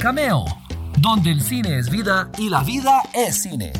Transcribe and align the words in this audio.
Cameo, 0.00 0.46
donde 0.98 1.30
el 1.30 1.42
cine 1.42 1.78
es 1.78 1.90
vida 1.90 2.30
y 2.38 2.48
la 2.48 2.62
vida 2.62 3.02
es 3.12 3.42
cine. 3.42 3.70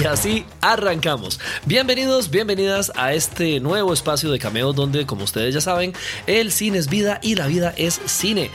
Y 0.00 0.04
así 0.04 0.44
arrancamos. 0.60 1.40
Bienvenidos, 1.64 2.30
bienvenidas 2.30 2.92
a 2.94 3.14
este 3.14 3.58
nuevo 3.58 3.92
espacio 3.92 4.30
de 4.30 4.38
cameo 4.38 4.72
donde, 4.72 5.06
como 5.06 5.24
ustedes 5.24 5.52
ya 5.52 5.60
saben, 5.60 5.92
el 6.28 6.52
cine 6.52 6.78
es 6.78 6.88
vida 6.88 7.18
y 7.20 7.34
la 7.34 7.48
vida 7.48 7.74
es 7.76 8.00
cine. 8.06 8.52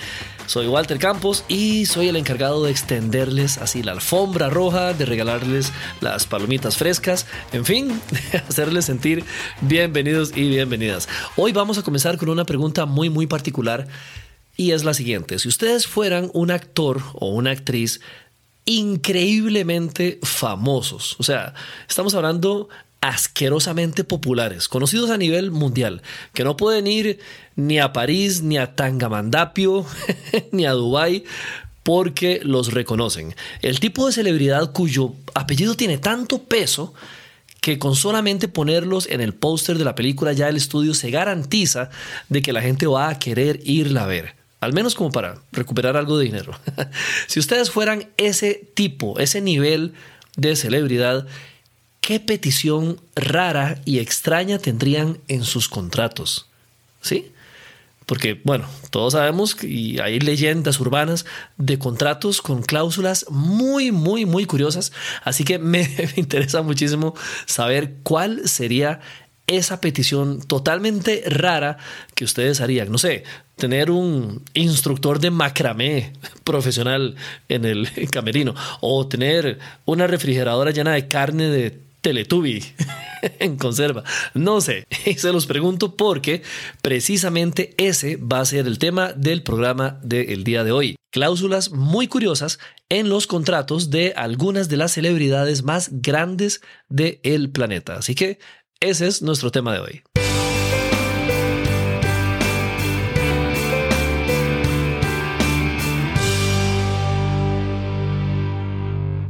Soy 0.52 0.68
Walter 0.68 1.00
Campos 1.00 1.46
y 1.48 1.86
soy 1.86 2.10
el 2.10 2.18
encargado 2.18 2.66
de 2.66 2.72
extenderles 2.72 3.58
así 3.58 3.84
la 3.84 3.94
alfombra 3.94 4.50
roja, 4.50 4.94
de 4.94 5.06
regalarles 5.06 5.72
las 6.02 6.26
palomitas 6.28 6.76
frescas, 6.76 7.26
en 7.54 7.64
fin, 7.64 8.02
de 8.32 8.38
hacerles 8.50 8.84
sentir 8.84 9.24
bienvenidos 9.62 10.36
y 10.36 10.50
bienvenidas. 10.50 11.08
Hoy 11.38 11.54
vamos 11.54 11.78
a 11.78 11.84
comenzar 11.84 12.18
con 12.18 12.28
una 12.28 12.44
pregunta 12.44 12.86
muy 12.86 13.10
muy 13.10 13.28
particular 13.28 13.88
y 14.58 14.72
es 14.72 14.84
la 14.84 14.94
siguiente. 14.94 15.40
Si 15.40 15.48
ustedes 15.48 15.88
fueran 15.88 16.30
un 16.34 16.52
actor 16.52 17.02
o 17.14 17.30
una 17.30 17.52
actriz 17.52 18.02
increíblemente 18.66 20.20
famosos. 20.22 21.16
O 21.18 21.24
sea, 21.24 21.54
estamos 21.88 22.14
hablando 22.14 22.68
asquerosamente 23.02 24.04
populares, 24.04 24.68
conocidos 24.68 25.10
a 25.10 25.18
nivel 25.18 25.52
mundial, 25.52 26.02
que 26.34 26.44
no 26.44 26.56
pueden 26.56 26.88
ir 26.88 27.20
ni 27.56 27.80
a 27.80 27.94
París, 27.94 28.42
ni 28.42 28.58
a 28.58 28.76
Tangamandapio, 28.76 29.86
ni 30.52 30.66
a 30.66 30.72
Dubái 30.72 31.24
porque 31.84 32.42
los 32.44 32.74
reconocen. 32.74 33.36
El 33.64 33.80
tipo 33.80 34.06
de 34.06 34.14
celebridad 34.14 34.72
cuyo 34.72 35.14
apellido 35.34 35.76
tiene 35.76 35.98
tanto 35.98 36.44
peso 36.44 36.94
que 37.60 37.80
con 37.80 37.96
solamente 37.96 38.48
ponerlos 38.48 39.08
en 39.08 39.20
el 39.20 39.34
póster 39.34 39.78
de 39.78 39.86
la 39.86 39.96
película 39.96 40.34
ya 40.34 40.48
el 40.48 40.58
estudio 40.58 40.94
se 40.94 41.12
garantiza 41.12 41.90
de 42.30 42.42
que 42.42 42.54
la 42.54 42.62
gente 42.62 42.86
va 42.86 43.10
a 43.10 43.20
querer 43.20 43.60
irla 43.64 44.04
a 44.04 44.08
ver 44.08 44.42
al 44.62 44.74
menos 44.74 44.96
como 44.96 45.12
para 45.12 45.42
recuperar 45.52 45.98
algo 45.98 46.18
de 46.18 46.26
dinero. 46.26 46.54
si 47.28 47.40
ustedes 47.40 47.72
fueran 47.72 48.10
ese 48.18 48.70
tipo, 48.76 49.20
ese 49.20 49.42
nivel 49.42 49.94
de 50.38 50.56
celebridad, 50.56 51.28
¿qué 52.02 52.20
petición 52.20 53.00
rara 53.16 53.80
y 53.86 54.00
extraña 54.00 54.60
tendrían 54.60 55.20
en 55.28 55.44
sus 55.44 55.70
contratos? 55.70 56.48
¿Sí? 57.02 57.32
Porque, 58.06 58.42
bueno, 58.44 58.68
todos 58.90 59.14
sabemos 59.14 59.56
y 59.64 60.00
hay 60.00 60.20
leyendas 60.20 60.80
urbanas 60.82 61.26
de 61.58 61.80
contratos 61.80 62.42
con 62.42 62.62
cláusulas 62.62 63.26
muy, 63.30 63.94
muy, 63.94 64.26
muy 64.26 64.46
curiosas. 64.46 64.92
Así 65.24 65.46
que 65.46 65.60
me 65.60 65.88
interesa 66.18 66.62
muchísimo 66.62 67.14
saber 67.46 67.94
cuál 68.04 68.50
sería 68.50 69.00
esa 69.48 69.82
petición 69.82 70.42
totalmente 70.42 71.24
rara 71.26 71.78
que 72.16 72.24
ustedes 72.24 72.62
harían. 72.62 72.92
No 72.92 72.98
sé, 72.98 73.24
tener 73.56 73.92
un 73.92 74.44
instructor 74.54 75.20
de 75.20 75.32
macramé 75.32 76.14
profesional 76.44 77.16
en 77.48 77.66
el 77.66 77.88
camerino 78.12 78.56
o 78.82 79.08
tener 79.08 79.60
una 79.86 80.08
refrigeradora 80.08 80.72
llena 80.72 80.94
de 80.94 81.08
carne 81.08 81.50
de 81.50 81.91
Teletubby 82.02 82.64
en 83.40 83.58
conserva. 83.58 84.04
No 84.34 84.62
sé, 84.62 84.88
y 85.06 85.14
se 85.18 85.32
los 85.32 85.46
pregunto 85.46 85.96
porque 85.96 86.42
precisamente 86.82 87.74
ese 87.78 88.18
va 88.18 88.40
a 88.40 88.46
ser 88.46 88.68
el 88.68 88.80
tema 88.80 89.14
del 89.14 89.44
programa 89.44 90.00
del 90.04 90.44
día 90.44 90.64
de 90.64 90.72
hoy. 90.72 90.96
Cláusulas 91.12 91.72
muy 91.72 92.08
curiosas 92.08 92.60
en 92.90 93.10
los 93.10 93.28
contratos 93.28 93.90
de 93.90 94.14
algunas 94.16 94.70
de 94.70 94.78
las 94.78 94.94
celebridades 94.94 95.64
más 95.64 95.90
grandes 95.92 96.62
del 96.90 97.52
planeta. 97.52 97.98
Así 97.98 98.16
que 98.16 98.40
ese 98.80 99.08
es 99.08 99.22
nuestro 99.22 99.52
tema 99.52 99.74
de 99.74 99.80
hoy. 99.80 100.04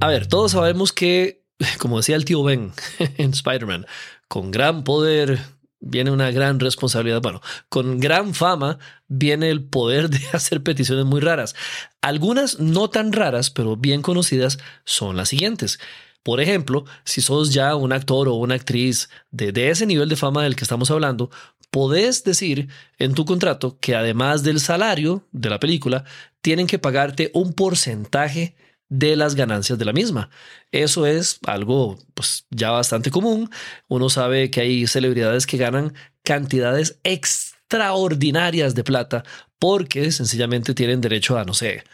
A 0.04 0.08
ver, 0.08 0.26
todos 0.26 0.54
sabemos 0.54 0.92
que, 0.92 1.41
como 1.78 1.98
decía 1.98 2.16
el 2.16 2.26
tío 2.26 2.44
Ben 2.44 2.74
en 3.18 3.32
Spider-Man, 3.32 3.86
con 4.28 4.52
gran 4.52 4.84
poder 4.84 5.40
viene 5.82 6.12
una 6.12 6.32
gran 6.32 6.60
responsabilidad. 6.60 7.22
Bueno, 7.22 7.42
con 7.68 8.00
gran 8.00 8.34
fama 8.34 8.80
viene 9.08 9.50
el 9.50 9.64
poder 9.64 10.10
de 10.10 10.20
hacer 10.34 10.64
peticiones 10.64 11.06
muy 11.06 11.20
raras. 11.20 11.56
Algunas 12.02 12.60
no 12.60 12.90
tan 12.90 13.12
raras, 13.12 13.50
pero 13.50 13.76
bien 13.76 14.02
conocidas, 14.02 14.60
son 14.86 15.18
las 15.18 15.30
siguientes. 15.30 15.80
Por 16.24 16.40
ejemplo, 16.40 16.86
si 17.04 17.22
sos 17.22 17.52
ya 17.52 17.76
un 17.76 17.92
actor 17.92 18.28
o 18.28 18.36
una 18.36 18.56
actriz 18.56 19.10
de, 19.32 19.70
ese 19.70 19.88
nivel 19.88 20.08
de 20.08 20.16
fama 20.16 20.44
del 20.44 20.56
que 20.56 20.64
estamos 20.64 20.92
hablando, 20.92 21.32
podés 21.72 22.24
decir 22.24 22.70
en 23.00 23.16
tu 23.16 23.26
contrato 23.26 23.80
que 23.80 23.96
además 23.96 24.44
del 24.44 24.60
salario 24.60 25.28
de 25.32 25.50
la 25.50 25.60
película, 25.60 26.04
tienen 26.42 26.68
que 26.68 26.80
pagarte 26.80 27.32
un 27.34 27.54
porcentaje 27.54 28.56
de 28.92 29.16
las 29.16 29.36
ganancias 29.36 29.80
de 29.80 29.86
la 29.86 29.94
misma. 29.94 30.30
Eso 30.72 31.08
es 31.08 31.40
algo 31.48 31.98
pues, 32.14 32.46
ya 32.52 32.72
bastante 32.72 33.10
común. 33.10 33.50
Uno 33.88 34.10
sabe 34.10 34.52
que 34.52 34.62
hay 34.62 34.86
celebridades 34.86 35.48
que 35.48 35.58
ganan 35.58 35.94
cantidades 36.24 37.00
extraordinarias 37.04 38.76
de 38.76 38.84
plata 38.84 39.24
porque 39.58 40.12
sencillamente 40.12 40.74
tienen 40.74 41.00
derecho 41.00 41.38
a, 41.38 41.46
no 41.46 41.54
sé, 41.54 41.86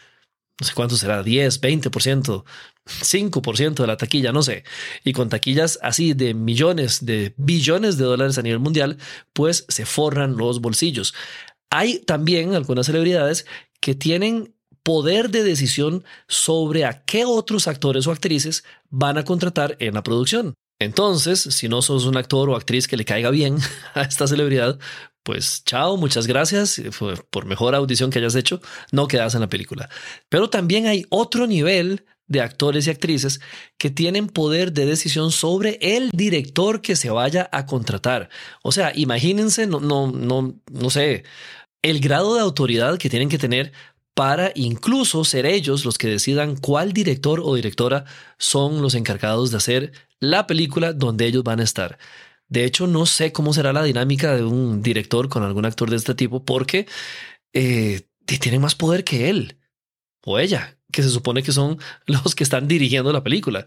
no 0.60 0.66
sé 0.66 0.74
cuánto 0.74 0.96
será, 0.96 1.22
10, 1.22 1.60
20%, 1.60 2.44
5% 2.84 3.74
de 3.74 3.86
la 3.86 3.96
taquilla, 3.96 4.32
no 4.32 4.42
sé. 4.42 4.64
Y 5.04 5.12
con 5.12 5.28
taquillas 5.28 5.78
así 5.82 6.14
de 6.14 6.34
millones, 6.34 7.06
de 7.06 7.32
billones 7.36 7.96
de 7.96 8.06
dólares 8.06 8.38
a 8.38 8.42
nivel 8.42 8.58
mundial, 8.58 8.98
pues 9.32 9.66
se 9.68 9.86
forran 9.86 10.36
los 10.36 10.60
bolsillos. 10.60 11.14
Hay 11.70 12.00
también 12.00 12.54
algunas 12.54 12.86
celebridades 12.86 13.46
que 13.80 13.94
tienen 13.94 14.57
poder 14.88 15.28
de 15.28 15.44
decisión 15.44 16.02
sobre 16.28 16.86
a 16.86 17.02
qué 17.04 17.26
otros 17.26 17.68
actores 17.68 18.06
o 18.06 18.10
actrices 18.10 18.64
van 18.88 19.18
a 19.18 19.24
contratar 19.26 19.76
en 19.80 19.92
la 19.92 20.02
producción. 20.02 20.54
Entonces, 20.80 21.40
si 21.40 21.68
no 21.68 21.82
sos 21.82 22.06
un 22.06 22.16
actor 22.16 22.48
o 22.48 22.56
actriz 22.56 22.88
que 22.88 22.96
le 22.96 23.04
caiga 23.04 23.28
bien 23.28 23.58
a 23.94 24.00
esta 24.00 24.26
celebridad, 24.26 24.78
pues 25.22 25.62
chao, 25.66 25.98
muchas 25.98 26.26
gracias 26.26 26.80
por 27.28 27.44
mejor 27.44 27.74
audición 27.74 28.10
que 28.10 28.18
hayas 28.18 28.34
hecho, 28.34 28.62
no 28.90 29.08
quedas 29.08 29.34
en 29.34 29.42
la 29.42 29.50
película. 29.50 29.90
Pero 30.30 30.48
también 30.48 30.86
hay 30.86 31.04
otro 31.10 31.46
nivel 31.46 32.06
de 32.26 32.40
actores 32.40 32.86
y 32.86 32.90
actrices 32.90 33.42
que 33.76 33.90
tienen 33.90 34.26
poder 34.26 34.72
de 34.72 34.86
decisión 34.86 35.32
sobre 35.32 35.78
el 35.82 36.08
director 36.14 36.80
que 36.80 36.96
se 36.96 37.10
vaya 37.10 37.46
a 37.52 37.66
contratar. 37.66 38.30
O 38.62 38.72
sea, 38.72 38.92
imagínense, 38.94 39.66
no, 39.66 39.80
no, 39.80 40.10
no, 40.10 40.54
no 40.72 40.88
sé, 40.88 41.24
el 41.82 42.00
grado 42.00 42.34
de 42.34 42.40
autoridad 42.40 42.96
que 42.96 43.10
tienen 43.10 43.28
que 43.28 43.38
tener 43.38 43.72
para 44.18 44.50
incluso 44.56 45.22
ser 45.22 45.46
ellos 45.46 45.84
los 45.84 45.96
que 45.96 46.08
decidan 46.08 46.56
cuál 46.56 46.92
director 46.92 47.40
o 47.40 47.54
directora 47.54 48.04
son 48.36 48.82
los 48.82 48.96
encargados 48.96 49.52
de 49.52 49.58
hacer 49.58 49.92
la 50.18 50.48
película 50.48 50.92
donde 50.92 51.24
ellos 51.24 51.44
van 51.44 51.60
a 51.60 51.62
estar. 51.62 52.00
De 52.48 52.64
hecho, 52.64 52.88
no 52.88 53.06
sé 53.06 53.30
cómo 53.30 53.52
será 53.52 53.72
la 53.72 53.84
dinámica 53.84 54.34
de 54.34 54.42
un 54.42 54.82
director 54.82 55.28
con 55.28 55.44
algún 55.44 55.66
actor 55.66 55.88
de 55.88 55.94
este 55.94 56.16
tipo 56.16 56.44
porque 56.44 56.88
eh, 57.52 58.08
tiene 58.24 58.58
más 58.58 58.74
poder 58.74 59.04
que 59.04 59.30
él 59.30 59.56
o 60.24 60.40
ella, 60.40 60.76
que 60.90 61.04
se 61.04 61.10
supone 61.10 61.44
que 61.44 61.52
son 61.52 61.78
los 62.06 62.34
que 62.34 62.42
están 62.42 62.66
dirigiendo 62.66 63.12
la 63.12 63.22
película. 63.22 63.66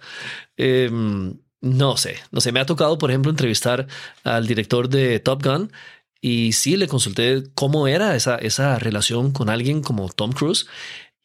Em, 0.57 1.39
no 1.61 1.95
sé, 1.95 2.17
no 2.31 2.41
sé, 2.41 2.51
me 2.51 2.59
ha 2.59 2.65
tocado, 2.65 2.97
por 2.97 3.09
ejemplo, 3.09 3.31
entrevistar 3.31 3.87
al 4.25 4.47
director 4.47 4.89
de 4.89 5.21
Top 5.21 5.45
Gun 5.45 5.71
y 6.21 6.53
sí 6.53 6.77
le 6.77 6.87
consulté 6.87 7.43
cómo 7.55 7.87
era 7.87 8.15
esa, 8.15 8.35
esa 8.35 8.77
relación 8.79 9.31
con 9.31 9.49
alguien 9.49 9.81
como 9.81 10.07
Tom 10.09 10.31
Cruise. 10.31 10.67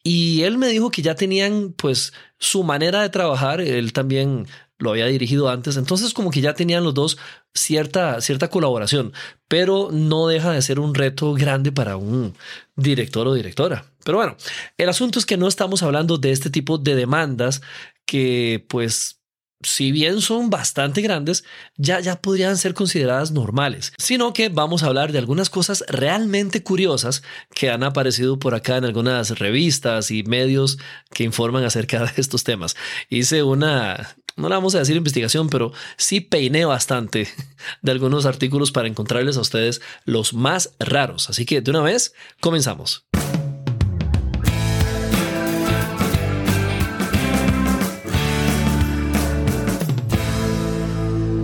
Y 0.03 0.43
él 0.43 0.57
me 0.57 0.67
dijo 0.67 0.89
que 0.89 1.01
ya 1.01 1.15
tenían 1.15 1.73
pues 1.77 2.13
su 2.39 2.63
manera 2.63 3.01
de 3.01 3.09
trabajar. 3.09 3.61
Él 3.61 3.93
también 3.93 4.47
lo 4.79 4.91
había 4.91 5.07
dirigido 5.07 5.49
antes, 5.49 5.75
entonces 5.75 6.13
como 6.13 6.29
que 6.29 6.41
ya 6.41 6.53
tenían 6.53 6.83
los 6.83 6.93
dos 6.93 7.17
cierta, 7.53 8.21
cierta 8.21 8.49
colaboración, 8.49 9.11
pero 9.47 9.89
no 9.91 10.27
deja 10.27 10.51
de 10.51 10.61
ser 10.61 10.79
un 10.79 10.93
reto 10.93 11.33
grande 11.33 11.71
para 11.71 11.97
un 11.97 12.35
director 12.75 13.27
o 13.27 13.33
directora. 13.33 13.85
Pero 14.03 14.19
bueno, 14.19 14.37
el 14.77 14.89
asunto 14.89 15.17
es 15.17 15.25
que 15.25 15.37
no 15.37 15.47
estamos 15.47 15.81
hablando 15.81 16.17
de 16.17 16.31
este 16.31 16.49
tipo 16.49 16.77
de 16.77 16.95
demandas 16.95 17.61
que 18.05 18.65
pues 18.69 19.16
si 19.61 19.91
bien 19.91 20.21
son 20.21 20.49
bastante 20.49 21.01
grandes, 21.01 21.43
ya, 21.77 21.99
ya 21.99 22.21
podrían 22.21 22.57
ser 22.57 22.73
consideradas 22.73 23.31
normales, 23.31 23.93
sino 23.97 24.33
que 24.33 24.49
vamos 24.49 24.83
a 24.83 24.87
hablar 24.87 25.11
de 25.11 25.17
algunas 25.17 25.49
cosas 25.49 25.83
realmente 25.87 26.63
curiosas 26.63 27.23
que 27.53 27.69
han 27.69 27.83
aparecido 27.83 28.39
por 28.39 28.55
acá 28.55 28.77
en 28.77 28.85
algunas 28.85 29.39
revistas 29.39 30.11
y 30.11 30.23
medios 30.23 30.77
que 31.13 31.23
informan 31.23 31.63
acerca 31.63 32.05
de 32.05 32.11
estos 32.17 32.43
temas. 32.43 32.75
Hice 33.09 33.43
una, 33.43 34.15
no 34.35 34.49
le 34.49 34.55
vamos 34.55 34.75
a 34.75 34.79
decir 34.79 34.95
investigación, 34.95 35.49
pero 35.49 35.73
sí 35.97 36.21
peiné 36.21 36.65
bastante 36.65 37.27
de 37.81 37.91
algunos 37.91 38.25
artículos 38.25 38.71
para 38.71 38.87
encontrarles 38.87 39.37
a 39.37 39.41
ustedes 39.41 39.81
los 40.05 40.33
más 40.33 40.71
raros. 40.79 41.29
Así 41.29 41.45
que 41.45 41.61
de 41.61 41.71
una 41.71 41.81
vez, 41.81 42.13
comenzamos. 42.39 43.07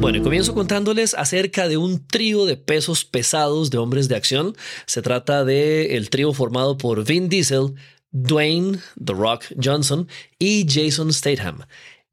Bueno, 0.04 0.22
comienzo 0.22 0.54
contándoles 0.54 1.14
acerca 1.14 1.70
de 1.70 1.78
un 1.78 2.06
trío 2.06 2.46
de 2.46 2.58
pesos 2.58 3.06
pesados 3.06 3.70
de 3.70 3.78
hombres 3.78 4.10
de 4.10 4.18
acción. 4.18 4.54
Se 4.86 5.02
trata 5.02 5.46
de 5.46 5.96
el 5.96 6.10
trío 6.10 6.34
formado 6.34 6.78
por 6.78 7.06
Vin 7.06 7.30
Diesel, 7.30 7.76
Dwayne 8.12 8.80
The 9.02 9.14
Rock 9.14 9.46
Johnson 9.64 10.10
y 10.38 10.66
Jason 10.68 11.14
Statham. 11.14 11.62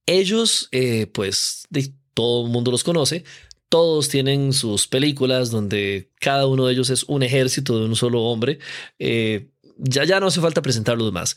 Ellos, 0.07 0.69
eh, 0.71 1.09
pues, 1.09 1.67
todo 2.15 2.47
el 2.47 2.53
mundo 2.53 2.71
los 2.71 2.85
conoce. 2.85 3.25
Todos 3.69 4.09
tienen 4.09 4.53
sus 4.53 4.87
películas 4.87 5.51
donde 5.51 6.13
cada 6.21 6.47
uno 6.47 6.67
de 6.67 6.75
ellos 6.75 6.91
es 6.91 7.03
un 7.03 7.25
ejército 7.25 7.77
de 7.77 7.87
un 7.87 7.97
solo 7.97 8.23
hombre. 8.23 8.61
Eh, 9.01 9.49
ya, 9.79 10.05
ya 10.05 10.21
no 10.21 10.29
hace 10.29 10.41
falta 10.41 10.63
presentarlos 10.63 11.13
más. 11.13 11.37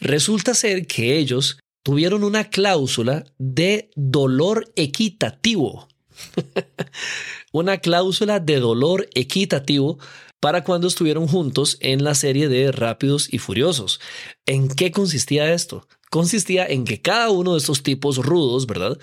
Resulta 0.00 0.52
ser 0.52 0.86
que 0.86 1.16
ellos 1.16 1.56
tuvieron 1.82 2.24
una 2.24 2.50
cláusula 2.50 3.24
de 3.38 3.88
dolor 3.96 4.70
equitativo. 4.76 5.88
una 7.52 7.78
cláusula 7.78 8.40
de 8.40 8.60
dolor 8.60 9.08
equitativo 9.14 9.98
para 10.40 10.62
cuando 10.62 10.88
estuvieron 10.88 11.26
juntos 11.26 11.78
en 11.80 12.04
la 12.04 12.14
serie 12.14 12.48
de 12.48 12.70
Rápidos 12.70 13.32
y 13.32 13.38
Furiosos. 13.38 14.00
¿En 14.44 14.68
qué 14.68 14.90
consistía 14.90 15.52
esto? 15.54 15.86
Consistía 16.10 16.66
en 16.66 16.84
que 16.84 17.00
cada 17.00 17.30
uno 17.30 17.52
de 17.52 17.58
estos 17.58 17.82
tipos 17.82 18.18
rudos, 18.18 18.66
¿verdad? 18.66 18.98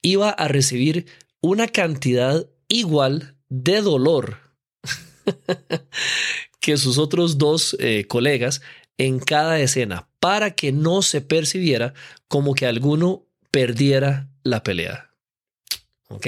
Iba 0.00 0.30
a 0.30 0.48
recibir 0.48 1.06
una 1.40 1.68
cantidad 1.68 2.48
igual 2.68 3.36
de 3.48 3.82
dolor 3.82 4.38
que 6.60 6.76
sus 6.76 6.98
otros 6.98 7.38
dos 7.38 7.76
eh, 7.80 8.06
colegas 8.08 8.62
en 8.96 9.18
cada 9.18 9.60
escena 9.60 10.08
para 10.20 10.52
que 10.52 10.72
no 10.72 11.02
se 11.02 11.20
percibiera 11.20 11.94
como 12.28 12.54
que 12.54 12.66
alguno 12.66 13.26
perdiera 13.50 14.30
la 14.42 14.62
pelea. 14.62 15.07
¿Ok? 16.08 16.26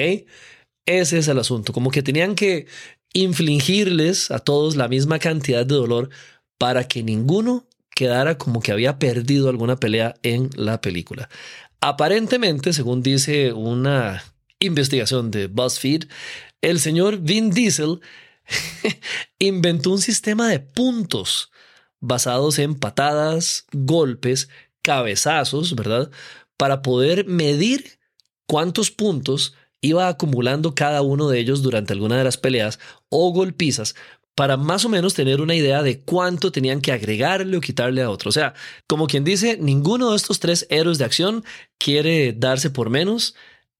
Ese 0.86 1.18
es 1.18 1.28
el 1.28 1.38
asunto, 1.38 1.72
como 1.72 1.90
que 1.90 2.02
tenían 2.02 2.34
que 2.34 2.66
infligirles 3.12 4.30
a 4.30 4.38
todos 4.38 4.76
la 4.76 4.88
misma 4.88 5.18
cantidad 5.18 5.66
de 5.66 5.74
dolor 5.74 6.10
para 6.58 6.86
que 6.86 7.02
ninguno 7.02 7.66
quedara 7.94 8.38
como 8.38 8.60
que 8.60 8.72
había 8.72 8.98
perdido 8.98 9.48
alguna 9.48 9.76
pelea 9.76 10.14
en 10.22 10.50
la 10.54 10.80
película. 10.80 11.28
Aparentemente, 11.80 12.72
según 12.72 13.02
dice 13.02 13.52
una 13.52 14.22
investigación 14.58 15.30
de 15.30 15.46
BuzzFeed, 15.46 16.04
el 16.60 16.78
señor 16.80 17.18
Vin 17.18 17.50
Diesel 17.50 18.00
inventó 19.38 19.90
un 19.90 20.00
sistema 20.00 20.48
de 20.48 20.60
puntos 20.60 21.50
basados 22.00 22.58
en 22.58 22.74
patadas, 22.74 23.66
golpes, 23.72 24.48
cabezazos, 24.82 25.74
¿verdad? 25.74 26.10
Para 26.56 26.82
poder 26.82 27.26
medir 27.26 27.98
cuántos 28.46 28.90
puntos 28.90 29.54
iba 29.80 30.08
acumulando 30.08 30.74
cada 30.74 31.02
uno 31.02 31.28
de 31.28 31.38
ellos 31.38 31.62
durante 31.62 31.92
alguna 31.92 32.18
de 32.18 32.24
las 32.24 32.36
peleas 32.36 32.78
o 33.08 33.32
golpizas 33.32 33.94
para 34.34 34.56
más 34.56 34.84
o 34.84 34.88
menos 34.88 35.14
tener 35.14 35.40
una 35.40 35.54
idea 35.54 35.82
de 35.82 36.00
cuánto 36.00 36.50
tenían 36.50 36.80
que 36.80 36.92
agregarle 36.92 37.56
o 37.56 37.60
quitarle 37.60 38.02
a 38.02 38.10
otro. 38.10 38.30
O 38.30 38.32
sea, 38.32 38.54
como 38.86 39.06
quien 39.06 39.24
dice, 39.24 39.58
ninguno 39.60 40.10
de 40.10 40.16
estos 40.16 40.40
tres 40.40 40.66
héroes 40.70 40.98
de 40.98 41.04
acción 41.04 41.44
quiere 41.78 42.32
darse 42.32 42.70
por 42.70 42.88
menos 42.88 43.34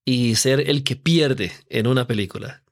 y 0.05 0.35
ser 0.35 0.69
el 0.69 0.85
que 0.85 0.97
pierde 0.97 1.52
en 1.69 1.87
una 1.87 2.06
película. 2.06 2.62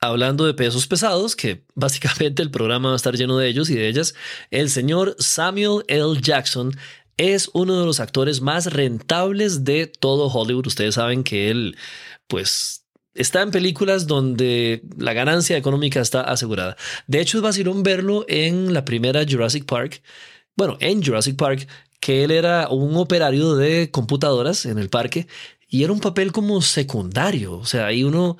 Hablando 0.00 0.44
de 0.44 0.54
pesos 0.54 0.88
pesados, 0.88 1.36
que 1.36 1.64
básicamente 1.76 2.42
el 2.42 2.50
programa 2.50 2.88
va 2.88 2.94
a 2.94 2.96
estar 2.96 3.14
lleno 3.14 3.38
de 3.38 3.48
ellos 3.48 3.70
y 3.70 3.74
de 3.74 3.88
ellas, 3.88 4.14
el 4.50 4.68
señor 4.68 5.14
Samuel 5.20 5.84
L. 5.86 6.20
Jackson 6.20 6.72
es 7.16 7.50
uno 7.52 7.78
de 7.78 7.86
los 7.86 8.00
actores 8.00 8.40
más 8.40 8.72
rentables 8.72 9.64
de 9.64 9.86
todo 9.86 10.28
Hollywood. 10.28 10.66
Ustedes 10.66 10.94
saben 10.94 11.24
que 11.24 11.50
él, 11.50 11.76
pues, 12.26 12.86
está 13.14 13.42
en 13.42 13.50
películas 13.50 14.06
donde 14.06 14.82
la 14.96 15.12
ganancia 15.12 15.56
económica 15.56 16.00
está 16.00 16.22
asegurada. 16.22 16.76
De 17.06 17.20
hecho, 17.20 17.38
es 17.38 17.42
vacilón 17.42 17.82
verlo 17.82 18.24
en 18.28 18.72
la 18.72 18.84
primera 18.84 19.24
Jurassic 19.28 19.64
Park. 19.66 20.02
Bueno, 20.56 20.76
en 20.80 21.02
Jurassic 21.02 21.36
Park, 21.36 21.68
que 22.00 22.24
él 22.24 22.30
era 22.30 22.68
un 22.68 22.96
operario 22.96 23.54
de 23.54 23.90
computadoras 23.90 24.66
en 24.66 24.78
el 24.78 24.88
parque 24.88 25.28
y 25.68 25.84
era 25.84 25.92
un 25.92 26.00
papel 26.00 26.32
como 26.32 26.60
secundario. 26.62 27.54
O 27.58 27.64
sea, 27.64 27.86
ahí 27.86 28.04
uno 28.04 28.38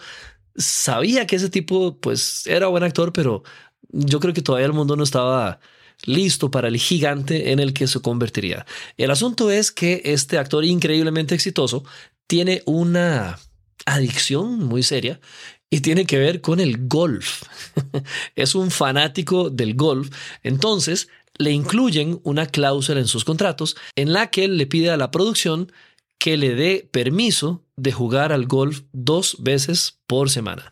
sabía 0.57 1.27
que 1.27 1.37
ese 1.37 1.51
tipo, 1.51 1.99
pues, 2.01 2.47
era 2.47 2.67
buen 2.69 2.85
actor, 2.85 3.13
pero 3.13 3.43
yo 3.91 4.21
creo 4.21 4.35
que 4.35 4.43
todavía 4.43 4.67
el 4.67 4.73
mundo 4.73 4.97
no 4.97 5.05
estaba 5.05 5.61
listo 6.05 6.51
para 6.51 6.69
el 6.69 6.77
gigante 6.77 7.53
en 7.53 7.59
el 7.59 7.73
que 7.73 7.87
se 7.87 8.01
convertiría. 8.01 8.67
El 8.97 9.11
asunto 9.11 9.51
es 9.51 9.71
que 9.71 10.03
este 10.05 10.39
actor 10.39 10.65
increíblemente 10.65 11.35
exitoso 11.35 11.85
tiene 12.27 12.63
una 12.67 13.39
adicción 13.87 14.59
muy 14.65 14.83
seria 14.83 15.21
y 15.71 15.81
tiene 15.81 16.05
que 16.05 16.19
ver 16.19 16.41
con 16.41 16.61
el 16.61 16.87
golf. 16.89 17.45
es 18.37 18.55
un 18.55 18.71
fanático 18.71 19.51
del 19.51 19.75
golf, 19.75 20.11
entonces 20.43 21.09
le 21.39 21.51
incluyen 21.51 22.21
una 22.25 22.47
cláusula 22.47 23.01
en 23.01 23.07
sus 23.07 23.25
contratos 23.25 23.77
en 23.97 24.13
la 24.13 24.29
que 24.31 24.45
él 24.45 24.59
le 24.59 24.67
pide 24.67 24.91
a 24.91 24.97
la 24.97 25.11
producción 25.11 25.73
que 26.19 26.37
le 26.37 26.55
dé 26.55 26.89
permiso 26.91 27.65
de 27.77 27.91
jugar 27.91 28.33
al 28.33 28.47
golf 28.47 28.83
dos 28.93 29.37
veces 29.41 29.99
por 30.07 30.31
semana. 30.31 30.69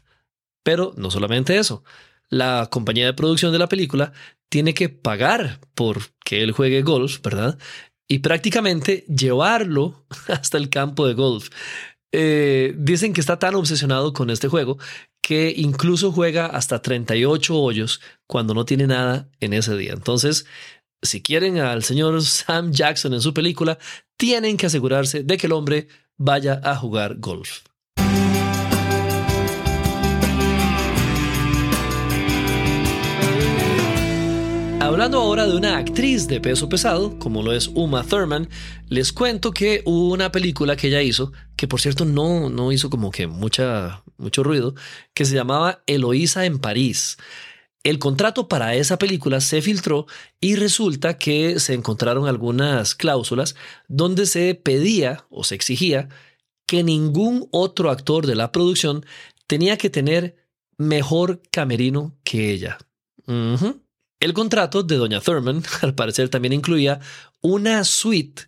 Pero 0.63 0.93
no 0.97 1.11
solamente 1.11 1.57
eso, 1.59 1.83
la 2.29 2.69
compañía 2.71 3.07
de 3.07 3.15
producción 3.15 3.53
de 3.53 3.59
la 3.59 3.69
película 3.69 4.13
tiene 4.51 4.75
que 4.75 4.91
pagar 4.91 5.61
por 5.75 6.03
que 6.25 6.43
él 6.43 6.53
juegue 6.53 6.83
golf, 6.83 7.23
¿verdad? 7.23 7.59
Y 8.09 8.19
prácticamente 8.19 9.05
llevarlo 9.09 10.05
hasta 10.29 10.59
el 10.59 10.69
campo 10.69 11.07
de 11.07 11.15
golf. 11.15 11.49
Eh, 12.13 12.75
dicen 12.77 13.13
que 13.13 13.21
está 13.21 13.39
tan 13.39 13.55
obsesionado 13.55 14.13
con 14.13 14.31
este 14.31 14.49
juego 14.49 14.79
que 15.23 15.55
incluso 15.57 16.11
juega 16.11 16.47
hasta 16.47 16.83
38 16.83 17.57
hoyos 17.57 18.01
cuando 18.27 18.53
no 18.53 18.65
tiene 18.65 18.89
nada 18.89 19.31
en 19.39 19.53
ese 19.53 19.77
día. 19.77 19.93
Entonces, 19.93 20.45
si 21.03 21.23
quieren 21.23 21.59
al 21.59 21.85
señor 21.85 22.21
Sam 22.25 22.73
Jackson 22.73 23.15
en 23.15 23.21
su 23.21 23.33
película, 23.33 23.79
tienen 24.17 24.57
que 24.57 24.67
asegurarse 24.67 25.23
de 25.23 25.37
que 25.37 25.47
el 25.47 25.53
hombre 25.53 25.87
vaya 26.19 26.61
a 26.65 26.75
jugar 26.77 27.17
golf. 27.19 27.63
Hablando 35.01 35.23
ahora 35.23 35.47
de 35.47 35.57
una 35.57 35.79
actriz 35.79 36.29
de 36.29 36.43
peso 36.43 36.69
pesado, 36.69 37.19
como 37.19 37.43
lo 37.43 37.55
es 37.55 37.69
Uma 37.69 38.05
Thurman, 38.05 38.51
les 38.91 39.15
cuento 39.15 39.51
que 39.51 39.81
hubo 39.87 40.13
una 40.13 40.31
película 40.31 40.77
que 40.77 40.89
ella 40.89 41.01
hizo, 41.01 41.33
que 41.57 41.67
por 41.67 41.81
cierto 41.81 42.05
no, 42.05 42.51
no 42.51 42.71
hizo 42.71 42.91
como 42.91 43.11
que 43.11 43.27
mucha, 43.27 44.03
mucho 44.19 44.43
ruido, 44.43 44.75
que 45.15 45.25
se 45.25 45.35
llamaba 45.35 45.83
Eloísa 45.87 46.45
en 46.45 46.59
París. 46.59 47.17
El 47.83 47.99
contrato 47.99 48.47
para 48.47 48.75
esa 48.75 48.99
película 48.99 49.41
se 49.41 49.63
filtró 49.63 50.05
y 50.39 50.57
resulta 50.57 51.17
que 51.17 51.61
se 51.61 51.73
encontraron 51.73 52.29
algunas 52.29 52.95
cláusulas 52.95 53.57
donde 53.89 54.27
se 54.27 54.55
pedía 54.55 55.25
o 55.31 55.45
se 55.45 55.55
exigía 55.55 56.11
que 56.67 56.83
ningún 56.83 57.49
otro 57.53 57.89
actor 57.91 58.27
de 58.27 58.35
la 58.35 58.53
producción 58.53 59.07
tenía 59.47 59.79
que 59.79 59.89
tener 59.89 60.37
mejor 60.77 61.41
camerino 61.51 62.19
que 62.23 62.53
ella. 62.53 62.77
El 64.21 64.35
contrato 64.35 64.83
de 64.83 64.97
Doña 64.97 65.21
Thurman, 65.21 65.63
al 65.83 65.95
parecer, 65.95 66.29
también 66.29 66.53
incluía 66.53 67.01
una 67.41 67.85
suite 67.85 68.45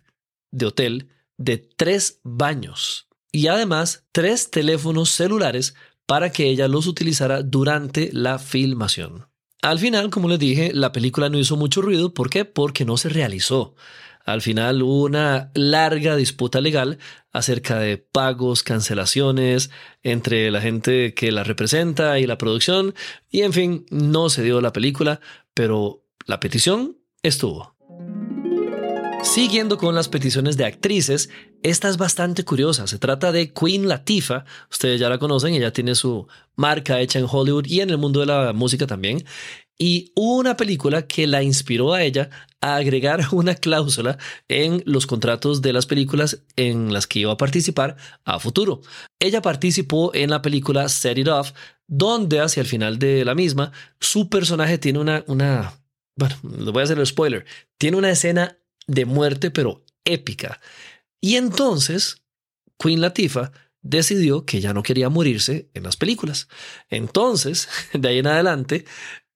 de 0.51 0.67
hotel 0.67 1.09
de 1.37 1.57
tres 1.57 2.19
baños 2.23 3.07
y 3.31 3.47
además 3.47 4.05
tres 4.11 4.51
teléfonos 4.51 5.09
celulares 5.09 5.73
para 6.05 6.31
que 6.31 6.47
ella 6.47 6.67
los 6.67 6.85
utilizara 6.85 7.41
durante 7.41 8.11
la 8.13 8.37
filmación. 8.37 9.25
Al 9.63 9.79
final, 9.79 10.11
como 10.11 10.27
les 10.27 10.39
dije, 10.39 10.71
la 10.73 10.91
película 10.91 11.29
no 11.29 11.39
hizo 11.39 11.55
mucho 11.55 11.81
ruido. 11.81 12.13
¿Por 12.13 12.29
qué? 12.29 12.45
Porque 12.45 12.85
no 12.85 12.97
se 12.97 13.09
realizó. 13.09 13.75
Al 14.23 14.41
final 14.41 14.81
hubo 14.81 15.03
una 15.03 15.51
larga 15.53 16.15
disputa 16.15 16.61
legal 16.61 16.97
acerca 17.31 17.79
de 17.79 17.97
pagos, 17.97 18.63
cancelaciones 18.63 19.69
entre 20.01 20.49
la 20.51 20.61
gente 20.61 21.13
que 21.13 21.31
la 21.31 21.43
representa 21.43 22.19
y 22.19 22.27
la 22.27 22.37
producción. 22.37 22.95
Y 23.29 23.41
en 23.41 23.53
fin, 23.53 23.85
no 23.89 24.29
se 24.29 24.43
dio 24.43 24.61
la 24.61 24.71
película, 24.71 25.19
pero 25.53 26.03
la 26.25 26.39
petición 26.39 26.97
estuvo. 27.21 27.73
Siguiendo 29.23 29.77
con 29.77 29.95
las 29.95 30.09
peticiones 30.09 30.57
de 30.57 30.65
actrices, 30.65 31.29
esta 31.63 31.87
es 31.87 31.97
bastante 31.97 32.43
curiosa. 32.43 32.87
Se 32.87 32.99
trata 32.99 33.31
de 33.31 33.53
Queen 33.53 33.87
Latifah. 33.87 34.43
Ustedes 34.69 34.99
ya 34.99 35.09
la 35.09 35.17
conocen, 35.17 35.53
ella 35.53 35.71
tiene 35.71 35.95
su 35.95 36.27
marca 36.55 36.99
hecha 36.99 37.19
en 37.19 37.27
Hollywood 37.29 37.65
y 37.65 37.79
en 37.79 37.89
el 37.89 37.97
mundo 37.97 38.19
de 38.19 38.25
la 38.25 38.51
música 38.51 38.85
también. 38.85 39.23
Y 39.77 40.11
una 40.15 40.55
película 40.55 41.07
que 41.07 41.27
la 41.27 41.43
inspiró 41.43 41.93
a 41.93 42.03
ella 42.03 42.29
a 42.61 42.75
agregar 42.75 43.21
una 43.31 43.55
cláusula 43.55 44.17
en 44.47 44.83
los 44.85 45.05
contratos 45.05 45.61
de 45.61 45.73
las 45.73 45.85
películas 45.85 46.43
en 46.55 46.93
las 46.93 47.07
que 47.07 47.19
iba 47.19 47.33
a 47.33 47.37
participar 47.37 47.97
a 48.23 48.39
futuro. 48.39 48.81
Ella 49.19 49.41
participó 49.41 50.13
en 50.13 50.29
la 50.29 50.41
película 50.41 50.87
Set 50.89 51.17
It 51.17 51.27
Off, 51.27 51.51
donde 51.87 52.39
hacia 52.39 52.61
el 52.61 52.67
final 52.67 52.99
de 52.99 53.25
la 53.25 53.35
misma, 53.35 53.71
su 53.99 54.29
personaje 54.29 54.77
tiene 54.77 54.99
una, 54.99 55.23
una, 55.27 55.73
bueno, 56.15 56.35
le 56.43 56.71
voy 56.71 56.81
a 56.81 56.83
hacer 56.85 56.99
el 56.99 57.07
spoiler, 57.07 57.45
tiene 57.77 57.97
una 57.97 58.11
escena 58.11 58.57
de 58.87 59.05
muerte, 59.05 59.51
pero 59.51 59.83
épica. 60.05 60.59
Y 61.19 61.35
entonces, 61.35 62.21
Queen 62.77 63.01
Latifah 63.01 63.51
decidió 63.81 64.45
que 64.45 64.61
ya 64.61 64.73
no 64.73 64.81
quería 64.81 65.09
morirse 65.09 65.69
en 65.73 65.83
las 65.83 65.97
películas. 65.97 66.47
Entonces, 66.89 67.69
de 67.93 68.07
ahí 68.07 68.19
en 68.19 68.27
adelante, 68.27 68.85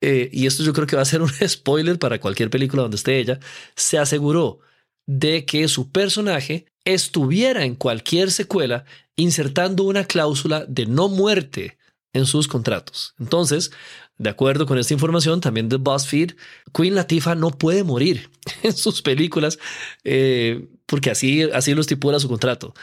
eh, 0.02 0.30
y 0.32 0.46
esto 0.46 0.64
yo 0.64 0.74
creo 0.74 0.88
que 0.88 0.96
va 0.96 1.02
a 1.02 1.06
ser 1.06 1.22
un 1.24 1.32
spoiler 1.48 2.00
para 2.00 2.20
cualquier 2.20 2.50
película 2.50 2.84
donde 2.84 2.98
esté 2.98 3.20
ella, 3.20 3.40
se 3.76 3.98
aseguró 3.98 4.60
de 5.06 5.46
que 5.46 5.68
su 5.68 5.92
personaje 5.92 6.66
estuviera 6.84 7.64
en 7.64 7.76
cualquier 7.76 8.32
secuela 8.32 8.86
insertando 9.16 9.84
una 9.84 10.06
cláusula 10.06 10.66
de 10.68 10.86
no 10.86 11.10
muerte 11.10 11.78
en 12.14 12.26
sus 12.26 12.48
contratos. 12.48 13.14
Entonces, 13.20 13.72
de 14.18 14.30
acuerdo 14.30 14.66
con 14.66 14.78
esta 14.78 14.94
información, 14.94 15.42
también 15.42 15.70
de 15.70 15.78
BuzzFeed, 15.78 16.32
Queen 16.74 16.96
Latifah 16.96 17.36
no 17.36 17.52
puede 17.52 17.84
morir 17.84 18.30
en 18.64 18.74
sus 18.74 19.02
películas 19.02 19.60
eh, 20.04 20.68
porque 20.86 21.12
así, 21.12 21.44
así 21.44 21.74
lo 21.74 21.82
estipula 21.82 22.20
su 22.20 22.28
contrato. 22.28 22.74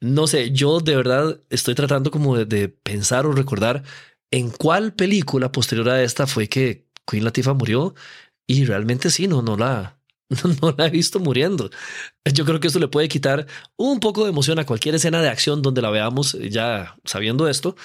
No 0.00 0.26
sé, 0.26 0.50
yo 0.50 0.80
de 0.80 0.96
verdad 0.96 1.40
estoy 1.48 1.74
tratando 1.74 2.10
como 2.10 2.36
de, 2.36 2.68
pensar 2.68 3.24
o 3.24 3.32
recordar 3.32 3.84
en 4.32 4.50
cuál 4.50 4.94
película 4.94 5.52
posterior 5.52 5.88
a 5.90 6.02
esta 6.02 6.26
fue 6.26 6.48
que 6.48 6.86
Queen 7.06 7.24
Latifah 7.24 7.52
murió 7.52 7.94
y 8.46 8.64
realmente 8.64 9.10
sí, 9.10 9.28
no, 9.28 9.42
no 9.42 9.56
la, 9.56 9.98
no 10.62 10.74
la 10.76 10.86
he 10.86 10.90
visto 10.90 11.20
muriendo. 11.20 11.70
Yo 12.32 12.44
creo 12.44 12.58
que 12.58 12.66
esto 12.66 12.80
le 12.80 12.88
puede 12.88 13.08
quitar 13.08 13.46
un 13.76 14.00
poco 14.00 14.24
de 14.24 14.30
emoción 14.30 14.58
a 14.58 14.66
cualquier 14.66 14.96
escena 14.96 15.22
de 15.22 15.28
acción 15.28 15.62
donde 15.62 15.82
la 15.82 15.90
veamos 15.90 16.36
ya 16.50 16.96
sabiendo 17.04 17.48
esto. 17.48 17.76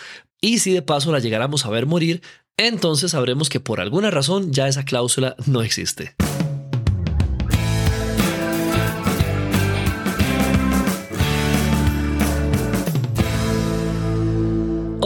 Y 0.42 0.60
si 0.60 0.72
de 0.72 0.82
paso 0.82 1.12
la 1.12 1.20
llegáramos 1.20 1.66
a 1.66 1.70
ver 1.70 1.86
morir, 1.86 2.22
entonces 2.58 3.12
sabremos 3.12 3.50
que 3.50 3.60
por 3.60 3.82
alguna 3.82 4.10
razón 4.10 4.52
ya 4.54 4.68
esa 4.68 4.86
cláusula 4.86 5.36
no 5.46 5.62
existe. 5.62 6.16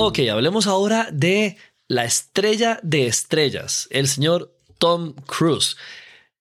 Ok, 0.03 0.17
hablemos 0.31 0.65
ahora 0.65 1.09
de 1.13 1.57
la 1.87 2.05
estrella 2.05 2.79
de 2.81 3.05
estrellas, 3.05 3.87
el 3.91 4.07
señor 4.07 4.51
Tom 4.79 5.13
Cruise, 5.27 5.77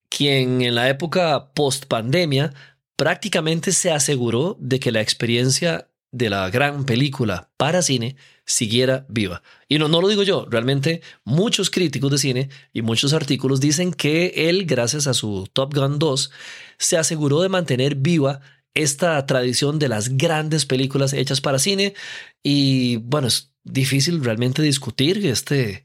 quien 0.09 0.63
en 0.63 0.75
la 0.75 0.89
época 0.89 1.53
post 1.53 1.85
pandemia 1.85 2.55
prácticamente 2.97 3.73
se 3.73 3.91
aseguró 3.91 4.57
de 4.59 4.81
que 4.81 4.93
la 4.93 5.03
experiencia 5.03 5.91
de 6.11 6.31
la 6.31 6.49
gran 6.49 6.87
película 6.87 7.51
para 7.59 7.83
cine 7.83 8.17
siguiera 8.47 9.05
viva. 9.11 9.43
Y 9.69 9.79
no, 9.79 9.89
no 9.89 10.01
lo 10.01 10.09
digo 10.09 10.23
yo, 10.23 10.47
realmente 10.49 11.03
muchos 11.25 11.69
críticos 11.69 12.11
de 12.13 12.19
cine 12.19 12.49
y 12.73 12.81
muchos 12.81 13.13
artículos 13.13 13.61
dicen 13.61 13.93
que 13.93 14.49
él, 14.49 14.65
gracias 14.65 15.07
a 15.07 15.13
su 15.13 15.47
Top 15.53 15.75
Gun 15.75 15.99
2, 15.99 16.31
se 16.79 16.97
aseguró 16.97 17.43
de 17.43 17.51
mantener 17.51 17.95
viva 17.97 18.41
esta 18.75 19.25
tradición 19.27 19.79
de 19.79 19.89
las 19.89 20.17
grandes 20.17 20.65
películas 20.65 21.13
hechas 21.13 21.41
para 21.41 21.59
cine. 21.59 21.95
Y 22.43 22.97
bueno, 22.97 23.29
es 23.29 23.50
difícil 23.65 24.23
realmente 24.25 24.63
discutir 24.63 25.25
este, 25.27 25.85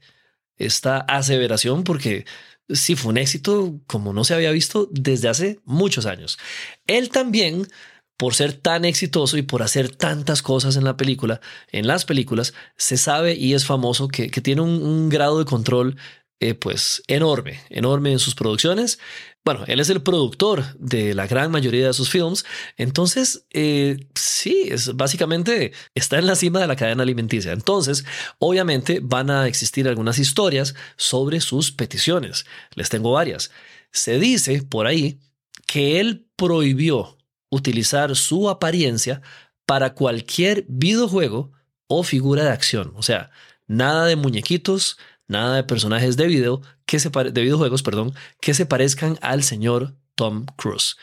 esta 0.56 0.98
aseveración 0.98 1.84
porque 1.84 2.24
sí 2.68 2.96
fue 2.96 3.12
un 3.12 3.18
éxito 3.18 3.80
como 3.86 4.12
no 4.12 4.24
se 4.24 4.34
había 4.34 4.50
visto 4.50 4.88
desde 4.90 5.28
hace 5.28 5.60
muchos 5.64 6.06
años. 6.06 6.38
Él 6.86 7.10
también 7.10 7.68
por 8.16 8.34
ser 8.34 8.54
tan 8.54 8.84
exitoso 8.84 9.36
y 9.36 9.42
por 9.42 9.62
hacer 9.62 9.94
tantas 9.94 10.42
cosas 10.42 10.76
en 10.76 10.84
la 10.84 10.96
película, 10.96 11.40
en 11.70 11.86
las 11.86 12.04
películas, 12.04 12.54
se 12.76 12.96
sabe 12.96 13.34
y 13.34 13.54
es 13.54 13.66
famoso 13.66 14.08
que, 14.08 14.28
tiene 14.28 14.62
un, 14.62 15.08
grado 15.08 15.38
de 15.38 15.44
control 15.44 15.96
eh, 16.40 16.54
pues 16.54 17.02
enorme, 17.08 17.60
enorme 17.68 18.12
en 18.12 18.18
sus 18.18 18.34
producciones. 18.34 18.98
Bueno, 19.46 19.62
él 19.68 19.78
es 19.78 19.90
el 19.90 20.02
productor 20.02 20.76
de 20.76 21.14
la 21.14 21.28
gran 21.28 21.52
mayoría 21.52 21.86
de 21.86 21.92
sus 21.92 22.10
films, 22.10 22.44
entonces 22.76 23.46
eh, 23.52 24.08
sí, 24.16 24.66
es 24.72 24.96
básicamente 24.96 25.72
está 25.94 26.18
en 26.18 26.26
la 26.26 26.34
cima 26.34 26.58
de 26.58 26.66
la 26.66 26.74
cadena 26.74 27.04
alimenticia. 27.04 27.52
Entonces, 27.52 28.04
obviamente 28.40 28.98
van 29.00 29.30
a 29.30 29.46
existir 29.46 29.86
algunas 29.86 30.18
historias 30.18 30.74
sobre 30.96 31.40
sus 31.40 31.70
peticiones. 31.70 32.44
Les 32.74 32.88
tengo 32.88 33.12
varias. 33.12 33.52
Se 33.92 34.18
dice 34.18 34.64
por 34.64 34.88
ahí 34.88 35.20
que 35.64 36.00
él 36.00 36.26
prohibió 36.34 37.16
utilizar 37.48 38.16
su 38.16 38.50
apariencia 38.50 39.22
para 39.64 39.94
cualquier 39.94 40.64
videojuego 40.66 41.52
o 41.86 42.02
figura 42.02 42.42
de 42.42 42.50
acción. 42.50 42.92
O 42.96 43.02
sea, 43.04 43.30
nada 43.68 44.06
de 44.06 44.16
muñequitos, 44.16 44.98
nada 45.28 45.56
de 45.56 45.64
personajes 45.64 46.16
de 46.16 46.26
video 46.26 46.62
que 46.84 46.98
se 46.98 47.10
de 47.10 47.42
videojuegos, 47.42 47.82
perdón, 47.82 48.14
que 48.40 48.54
se 48.54 48.66
parezcan 48.66 49.18
al 49.22 49.42
señor 49.42 49.94
Tom 50.14 50.46
Cruise. 50.56 50.96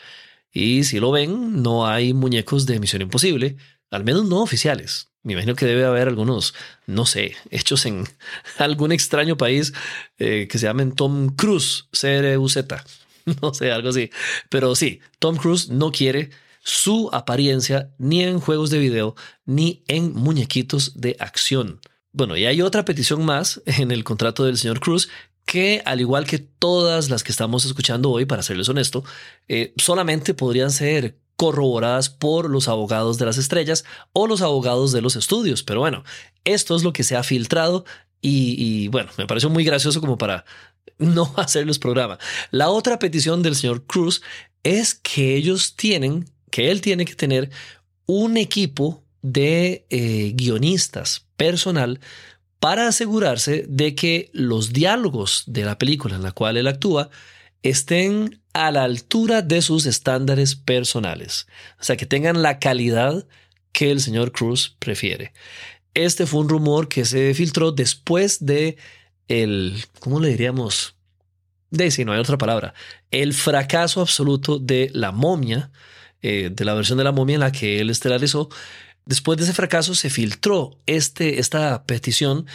Y 0.52 0.84
si 0.84 1.00
lo 1.00 1.10
ven, 1.10 1.62
no 1.62 1.86
hay 1.86 2.14
muñecos 2.14 2.66
de 2.66 2.78
Misión 2.78 3.02
Imposible, 3.02 3.56
al 3.90 4.04
menos 4.04 4.24
no 4.26 4.40
oficiales. 4.40 5.10
Me 5.22 5.32
imagino 5.32 5.54
que 5.54 5.66
debe 5.66 5.84
haber 5.84 6.06
algunos, 6.08 6.54
no 6.86 7.06
sé, 7.06 7.34
hechos 7.50 7.86
en 7.86 8.04
algún 8.58 8.92
extraño 8.92 9.36
país 9.36 9.72
eh, 10.18 10.46
que 10.48 10.58
se 10.58 10.66
llamen 10.66 10.92
Tom 10.92 11.34
Cruise, 11.34 11.88
C-R-U-Z. 11.92 12.84
No 13.40 13.54
sé, 13.54 13.72
algo 13.72 13.88
así. 13.88 14.10
Pero 14.50 14.74
sí, 14.74 15.00
Tom 15.18 15.36
Cruise 15.36 15.70
no 15.70 15.92
quiere 15.92 16.28
su 16.62 17.08
apariencia 17.10 17.90
ni 17.96 18.22
en 18.22 18.38
juegos 18.38 18.68
de 18.68 18.78
video 18.78 19.14
ni 19.46 19.82
en 19.88 20.12
muñequitos 20.12 21.00
de 21.00 21.16
acción. 21.18 21.80
Bueno, 22.14 22.36
y 22.36 22.46
hay 22.46 22.62
otra 22.62 22.84
petición 22.84 23.24
más 23.24 23.60
en 23.66 23.90
el 23.90 24.04
contrato 24.04 24.44
del 24.44 24.56
señor 24.56 24.78
Cruz 24.78 25.08
que, 25.44 25.82
al 25.84 26.00
igual 26.00 26.26
que 26.26 26.38
todas 26.38 27.10
las 27.10 27.24
que 27.24 27.32
estamos 27.32 27.64
escuchando 27.64 28.12
hoy, 28.12 28.24
para 28.24 28.44
serles 28.44 28.68
honesto, 28.68 29.04
eh, 29.48 29.74
solamente 29.76 30.32
podrían 30.32 30.70
ser 30.70 31.18
corroboradas 31.34 32.10
por 32.10 32.48
los 32.48 32.68
abogados 32.68 33.18
de 33.18 33.26
las 33.26 33.36
estrellas 33.36 33.84
o 34.12 34.28
los 34.28 34.42
abogados 34.42 34.92
de 34.92 35.02
los 35.02 35.16
estudios. 35.16 35.64
Pero 35.64 35.80
bueno, 35.80 36.04
esto 36.44 36.76
es 36.76 36.84
lo 36.84 36.92
que 36.92 37.02
se 37.02 37.16
ha 37.16 37.24
filtrado 37.24 37.84
y, 38.20 38.54
y 38.58 38.86
bueno, 38.88 39.10
me 39.18 39.26
pareció 39.26 39.50
muy 39.50 39.64
gracioso 39.64 40.00
como 40.00 40.16
para 40.16 40.44
no 40.98 41.34
hacerles 41.36 41.80
programa. 41.80 42.18
La 42.52 42.70
otra 42.70 43.00
petición 43.00 43.42
del 43.42 43.56
señor 43.56 43.86
Cruz 43.86 44.22
es 44.62 44.94
que 44.94 45.34
ellos 45.34 45.74
tienen 45.74 46.30
que 46.52 46.70
él 46.70 46.80
tiene 46.80 47.04
que 47.04 47.16
tener 47.16 47.50
un 48.06 48.36
equipo 48.36 49.03
de 49.24 49.86
eh, 49.88 50.32
guionistas 50.34 51.26
personal 51.36 51.98
para 52.60 52.88
asegurarse 52.88 53.64
de 53.66 53.94
que 53.94 54.30
los 54.34 54.72
diálogos 54.74 55.44
de 55.46 55.64
la 55.64 55.78
película 55.78 56.14
en 56.14 56.22
la 56.22 56.32
cual 56.32 56.58
él 56.58 56.66
actúa 56.66 57.08
estén 57.62 58.42
a 58.52 58.70
la 58.70 58.84
altura 58.84 59.40
de 59.40 59.62
sus 59.62 59.86
estándares 59.86 60.56
personales, 60.56 61.46
o 61.80 61.84
sea, 61.84 61.96
que 61.96 62.04
tengan 62.04 62.42
la 62.42 62.58
calidad 62.58 63.26
que 63.72 63.90
el 63.90 64.00
señor 64.00 64.30
Cruz 64.30 64.76
prefiere. 64.78 65.32
Este 65.94 66.26
fue 66.26 66.40
un 66.40 66.50
rumor 66.50 66.88
que 66.88 67.06
se 67.06 67.32
filtró 67.32 67.72
después 67.72 68.44
de 68.44 68.76
el, 69.28 69.82
¿cómo 70.00 70.20
le 70.20 70.28
diríamos? 70.28 70.96
De 71.70 71.90
si 71.90 72.04
no 72.04 72.12
hay 72.12 72.20
otra 72.20 72.36
palabra, 72.36 72.74
el 73.10 73.32
fracaso 73.32 74.02
absoluto 74.02 74.58
de 74.58 74.90
la 74.92 75.12
momia, 75.12 75.70
eh, 76.20 76.50
de 76.52 76.64
la 76.66 76.74
versión 76.74 76.98
de 76.98 77.04
la 77.04 77.12
momia 77.12 77.34
en 77.34 77.40
la 77.40 77.52
que 77.52 77.80
él 77.80 77.88
estelarizó. 77.88 78.50
Después 79.06 79.38
de 79.38 79.44
ese 79.44 79.52
fracaso 79.52 79.94
se 79.94 80.10
filtró 80.10 80.78
este, 80.86 81.38
esta 81.38 81.84
petición 81.84 82.46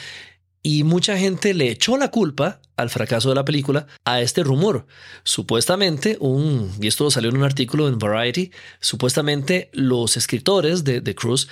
y 0.62 0.84
mucha 0.84 1.18
gente 1.18 1.54
le 1.54 1.70
echó 1.72 1.98
la 1.98 2.12
culpa 2.12 2.62
al 2.76 2.90
fracaso 2.90 3.30
de 3.30 3.36
la 3.36 3.46
película 3.46 3.88
a 4.04 4.22
este 4.22 4.44
rumor. 4.44 4.88
Supuestamente, 5.24 6.18
un, 6.20 6.72
y 6.82 6.88
esto 6.88 7.10
salió 7.12 7.30
en 7.30 7.38
un 7.38 7.44
artículo 7.44 7.88
en 7.88 8.00
Variety, 8.00 8.52
supuestamente 8.80 9.70
los 9.74 10.18
escritores 10.18 10.84
de, 10.84 11.02
de 11.02 11.16
Cruz 11.16 11.48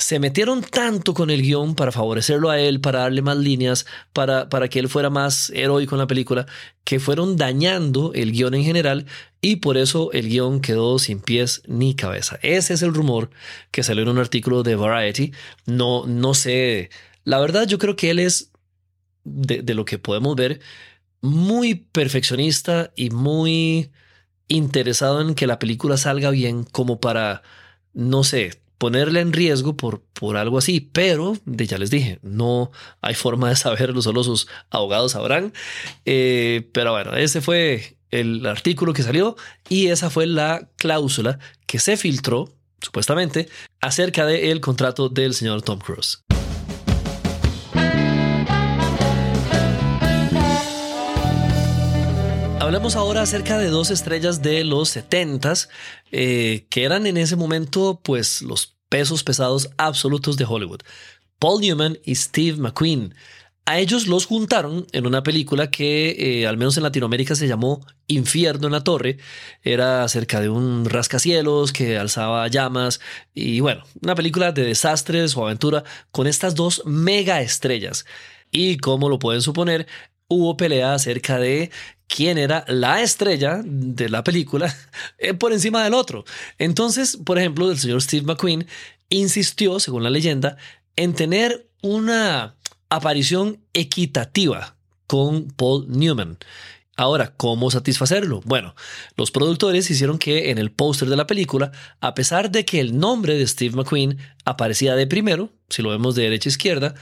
se 0.00 0.18
metieron 0.18 0.62
tanto 0.62 1.12
con 1.12 1.28
el 1.28 1.42
guion 1.42 1.74
para 1.74 1.92
favorecerlo 1.92 2.48
a 2.48 2.58
él, 2.58 2.80
para 2.80 3.00
darle 3.00 3.20
más 3.20 3.36
líneas, 3.36 3.84
para, 4.14 4.48
para 4.48 4.68
que 4.68 4.78
él 4.78 4.88
fuera 4.88 5.10
más 5.10 5.50
heroico 5.50 5.94
en 5.94 5.98
la 5.98 6.06
película, 6.06 6.46
que 6.84 6.98
fueron 7.00 7.36
dañando 7.36 8.12
el 8.14 8.32
guion 8.32 8.54
en 8.54 8.64
general 8.64 9.04
y 9.42 9.56
por 9.56 9.76
eso 9.76 10.10
el 10.12 10.30
guion 10.30 10.62
quedó 10.62 10.98
sin 10.98 11.20
pies 11.20 11.60
ni 11.66 11.94
cabeza. 11.94 12.38
Ese 12.40 12.72
es 12.72 12.80
el 12.80 12.94
rumor 12.94 13.28
que 13.70 13.82
salió 13.82 14.02
en 14.02 14.08
un 14.08 14.18
artículo 14.18 14.62
de 14.62 14.74
Variety. 14.74 15.32
No, 15.66 16.06
no 16.06 16.32
sé. 16.32 16.88
La 17.24 17.38
verdad, 17.38 17.66
yo 17.66 17.78
creo 17.78 17.94
que 17.94 18.08
él 18.08 18.20
es, 18.20 18.52
de, 19.24 19.60
de 19.60 19.74
lo 19.74 19.84
que 19.84 19.98
podemos 19.98 20.34
ver, 20.34 20.60
muy 21.20 21.74
perfeccionista 21.74 22.90
y 22.96 23.10
muy 23.10 23.92
interesado 24.48 25.20
en 25.20 25.34
que 25.34 25.46
la 25.46 25.58
película 25.58 25.98
salga 25.98 26.30
bien 26.30 26.64
como 26.64 27.00
para, 27.00 27.42
no 27.92 28.24
sé, 28.24 28.62
ponerle 28.80 29.20
en 29.20 29.34
riesgo 29.34 29.76
por, 29.76 30.00
por 30.00 30.38
algo 30.38 30.56
así, 30.56 30.80
pero 30.80 31.36
de, 31.44 31.66
ya 31.66 31.76
les 31.76 31.90
dije, 31.90 32.18
no 32.22 32.72
hay 33.02 33.14
forma 33.14 33.50
de 33.50 33.56
saberlo, 33.56 34.00
solo 34.00 34.24
sus 34.24 34.48
abogados 34.70 35.12
sabrán. 35.12 35.52
Eh, 36.06 36.66
pero 36.72 36.92
bueno, 36.92 37.14
ese 37.14 37.42
fue 37.42 37.98
el 38.10 38.44
artículo 38.46 38.94
que 38.94 39.02
salió 39.02 39.36
y 39.68 39.88
esa 39.88 40.08
fue 40.08 40.26
la 40.26 40.70
cláusula 40.76 41.38
que 41.66 41.78
se 41.78 41.98
filtró, 41.98 42.54
supuestamente, 42.80 43.50
acerca 43.82 44.24
del 44.24 44.62
contrato 44.62 45.10
del 45.10 45.34
señor 45.34 45.60
Tom 45.60 45.78
Cruise. 45.78 46.24
Hablemos 52.70 52.94
ahora 52.94 53.22
acerca 53.22 53.58
de 53.58 53.66
dos 53.66 53.90
estrellas 53.90 54.42
de 54.42 54.62
los 54.62 54.90
70 54.90 55.54
eh, 56.12 56.66
que 56.70 56.84
eran 56.84 57.04
en 57.08 57.16
ese 57.16 57.34
momento 57.34 57.98
pues 58.00 58.42
los 58.42 58.76
pesos 58.88 59.24
pesados 59.24 59.70
absolutos 59.76 60.36
de 60.36 60.44
Hollywood. 60.44 60.78
Paul 61.40 61.62
Newman 61.62 61.98
y 62.04 62.14
Steve 62.14 62.58
McQueen. 62.58 63.12
A 63.64 63.80
ellos 63.80 64.06
los 64.06 64.26
juntaron 64.26 64.86
en 64.92 65.04
una 65.04 65.24
película 65.24 65.68
que, 65.68 66.42
eh, 66.42 66.46
al 66.46 66.58
menos 66.58 66.76
en 66.76 66.84
Latinoamérica, 66.84 67.34
se 67.34 67.48
llamó 67.48 67.84
Infierno 68.06 68.68
en 68.68 68.72
la 68.72 68.84
Torre. 68.84 69.18
Era 69.64 70.04
acerca 70.04 70.40
de 70.40 70.48
un 70.48 70.84
rascacielos 70.84 71.72
que 71.72 71.98
alzaba 71.98 72.46
llamas 72.46 73.00
y, 73.34 73.58
bueno, 73.58 73.82
una 74.00 74.14
película 74.14 74.52
de 74.52 74.62
desastres 74.62 75.36
o 75.36 75.44
aventura 75.44 75.82
con 76.12 76.28
estas 76.28 76.54
dos 76.54 76.82
mega 76.86 77.42
estrellas. 77.42 78.06
Y 78.52 78.78
como 78.78 79.08
lo 79.08 79.18
pueden 79.18 79.42
suponer, 79.42 79.86
hubo 80.30 80.56
pelea 80.56 80.94
acerca 80.94 81.38
de 81.38 81.70
quién 82.06 82.38
era 82.38 82.64
la 82.68 83.02
estrella 83.02 83.60
de 83.64 84.08
la 84.08 84.24
película 84.24 84.74
eh, 85.18 85.34
por 85.34 85.52
encima 85.52 85.84
del 85.84 85.92
otro. 85.92 86.24
Entonces, 86.56 87.18
por 87.24 87.38
ejemplo, 87.38 87.70
el 87.70 87.78
señor 87.78 88.00
Steve 88.00 88.24
McQueen 88.24 88.66
insistió, 89.10 89.80
según 89.80 90.04
la 90.04 90.10
leyenda, 90.10 90.56
en 90.96 91.14
tener 91.14 91.68
una 91.82 92.54
aparición 92.88 93.60
equitativa 93.72 94.76
con 95.06 95.48
Paul 95.50 95.86
Newman. 95.88 96.38
Ahora, 96.96 97.32
¿cómo 97.36 97.70
satisfacerlo? 97.70 98.42
Bueno, 98.44 98.74
los 99.16 99.30
productores 99.30 99.90
hicieron 99.90 100.18
que 100.18 100.50
en 100.50 100.58
el 100.58 100.70
póster 100.70 101.08
de 101.08 101.16
la 101.16 101.26
película, 101.26 101.72
a 102.00 102.14
pesar 102.14 102.50
de 102.50 102.64
que 102.64 102.78
el 102.78 102.98
nombre 102.98 103.36
de 103.36 103.46
Steve 103.46 103.74
McQueen 103.74 104.18
aparecía 104.44 104.94
de 104.94 105.06
primero, 105.06 105.50
si 105.70 105.82
lo 105.82 105.90
vemos 105.90 106.14
de 106.14 106.24
derecha 106.24 106.48
a 106.48 106.52
izquierda, 106.52 106.94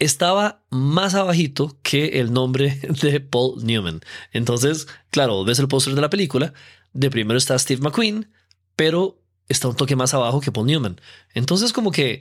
estaba 0.00 0.64
más 0.70 1.14
abajito 1.14 1.78
que 1.82 2.20
el 2.20 2.32
nombre 2.32 2.80
de 3.02 3.20
Paul 3.20 3.64
Newman. 3.64 4.00
Entonces, 4.32 4.88
claro, 5.10 5.44
ves 5.44 5.60
el 5.60 5.68
póster 5.68 5.94
de 5.94 6.00
la 6.00 6.10
película, 6.10 6.52
de 6.92 7.10
primero 7.10 7.38
está 7.38 7.56
Steve 7.56 7.82
McQueen, 7.82 8.32
pero 8.74 9.22
está 9.48 9.68
un 9.68 9.76
toque 9.76 9.94
más 9.94 10.12
abajo 10.14 10.40
que 10.40 10.50
Paul 10.50 10.66
Newman. 10.66 11.00
Entonces, 11.34 11.72
como 11.72 11.92
que 11.92 12.20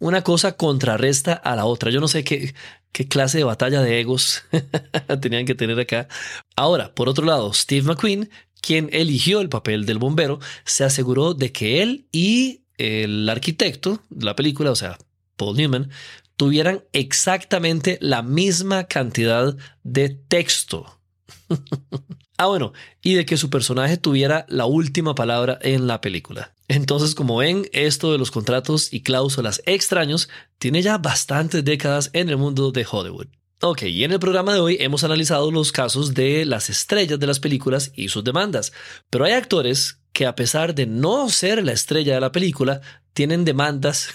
una 0.00 0.22
cosa 0.22 0.56
contrarresta 0.56 1.34
a 1.34 1.54
la 1.54 1.64
otra. 1.64 1.90
Yo 1.90 2.00
no 2.00 2.08
sé 2.08 2.24
qué, 2.24 2.54
qué 2.92 3.08
clase 3.08 3.38
de 3.38 3.44
batalla 3.44 3.82
de 3.82 4.00
egos 4.00 4.44
tenían 5.20 5.44
que 5.44 5.54
tener 5.54 5.78
acá. 5.78 6.08
Ahora, 6.56 6.94
por 6.94 7.08
otro 7.08 7.26
lado, 7.26 7.52
Steve 7.52 7.86
McQueen, 7.86 8.30
quien 8.60 8.88
eligió 8.92 9.40
el 9.40 9.48
papel 9.48 9.86
del 9.86 9.98
bombero, 9.98 10.40
se 10.64 10.84
aseguró 10.84 11.34
de 11.34 11.52
que 11.52 11.82
él 11.82 12.06
y 12.10 12.62
el 12.78 13.28
arquitecto 13.28 14.00
de 14.08 14.24
la 14.24 14.36
película, 14.36 14.70
o 14.70 14.76
sea, 14.76 14.96
Paul 15.36 15.56
Newman, 15.56 15.90
tuvieran 16.38 16.84
exactamente 16.92 17.98
la 18.00 18.22
misma 18.22 18.84
cantidad 18.84 19.56
de 19.82 20.08
texto. 20.08 21.00
ah, 22.38 22.46
bueno, 22.46 22.72
y 23.02 23.14
de 23.14 23.26
que 23.26 23.36
su 23.36 23.50
personaje 23.50 23.96
tuviera 23.96 24.46
la 24.48 24.64
última 24.64 25.16
palabra 25.16 25.58
en 25.60 25.88
la 25.88 26.00
película. 26.00 26.54
Entonces, 26.68 27.16
como 27.16 27.38
ven, 27.38 27.68
esto 27.72 28.12
de 28.12 28.18
los 28.18 28.30
contratos 28.30 28.92
y 28.92 29.02
cláusulas 29.02 29.60
extraños 29.66 30.28
tiene 30.58 30.80
ya 30.80 30.96
bastantes 30.98 31.64
décadas 31.64 32.10
en 32.12 32.28
el 32.28 32.36
mundo 32.36 32.70
de 32.70 32.86
Hollywood. 32.88 33.26
Ok, 33.60 33.82
y 33.82 34.04
en 34.04 34.12
el 34.12 34.20
programa 34.20 34.54
de 34.54 34.60
hoy 34.60 34.76
hemos 34.78 35.02
analizado 35.02 35.50
los 35.50 35.72
casos 35.72 36.14
de 36.14 36.44
las 36.44 36.70
estrellas 36.70 37.18
de 37.18 37.26
las 37.26 37.40
películas 37.40 37.90
y 37.96 38.10
sus 38.10 38.22
demandas, 38.22 38.72
pero 39.10 39.24
hay 39.24 39.32
actores 39.32 39.98
que 40.12 40.26
a 40.26 40.36
pesar 40.36 40.76
de 40.76 40.86
no 40.86 41.28
ser 41.30 41.64
la 41.64 41.72
estrella 41.72 42.14
de 42.14 42.20
la 42.20 42.30
película, 42.30 42.80
tienen 43.18 43.44
demandas 43.44 44.10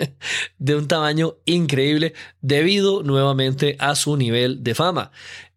de 0.58 0.76
un 0.76 0.86
tamaño 0.86 1.38
increíble 1.44 2.14
debido 2.40 3.02
nuevamente 3.02 3.74
a 3.80 3.96
su 3.96 4.16
nivel 4.16 4.62
de 4.62 4.76
fama. 4.76 5.10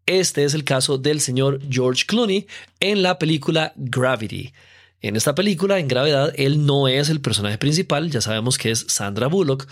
Este 0.08 0.46
es 0.46 0.56
el 0.56 0.64
caso 0.64 0.98
del 0.98 1.22
señor 1.22 1.60
George 1.70 2.06
Clooney 2.08 2.48
en 2.80 3.04
la 3.04 3.20
película 3.20 3.72
Gravity. 3.76 4.52
En 5.00 5.16
esta 5.16 5.36
película, 5.36 5.78
en 5.78 5.88
gravedad, 5.88 6.34
él 6.38 6.66
no 6.66 6.88
es 6.88 7.10
el 7.10 7.22
personaje 7.22 7.60
principal, 7.60 8.10
ya 8.10 8.20
sabemos 8.20 8.58
que 8.58 8.72
es 8.72 8.88
Sandra 8.90 9.28
Bullock, 9.28 9.68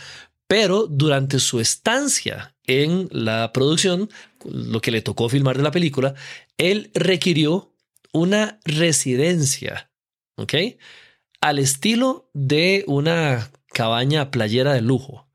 pero 0.46 0.86
durante 0.86 1.40
su 1.40 1.60
estancia 1.60 2.54
en 2.68 3.10
la 3.10 3.52
producción, 3.54 4.08
lo 4.44 4.82
que 4.82 4.92
le 4.92 5.02
tocó 5.02 5.30
filmar 5.30 5.58
de 5.58 5.64
la 5.64 5.72
película, 5.72 6.14
él 6.60 6.92
requirió 6.94 7.74
una 8.14 8.60
residencia, 8.66 9.90
¿ok? 10.36 10.54
Al 11.46 11.60
estilo 11.60 12.32
de 12.34 12.84
una 12.88 13.52
cabaña 13.68 14.32
playera 14.32 14.74
de 14.74 14.82
lujo. 14.82 15.30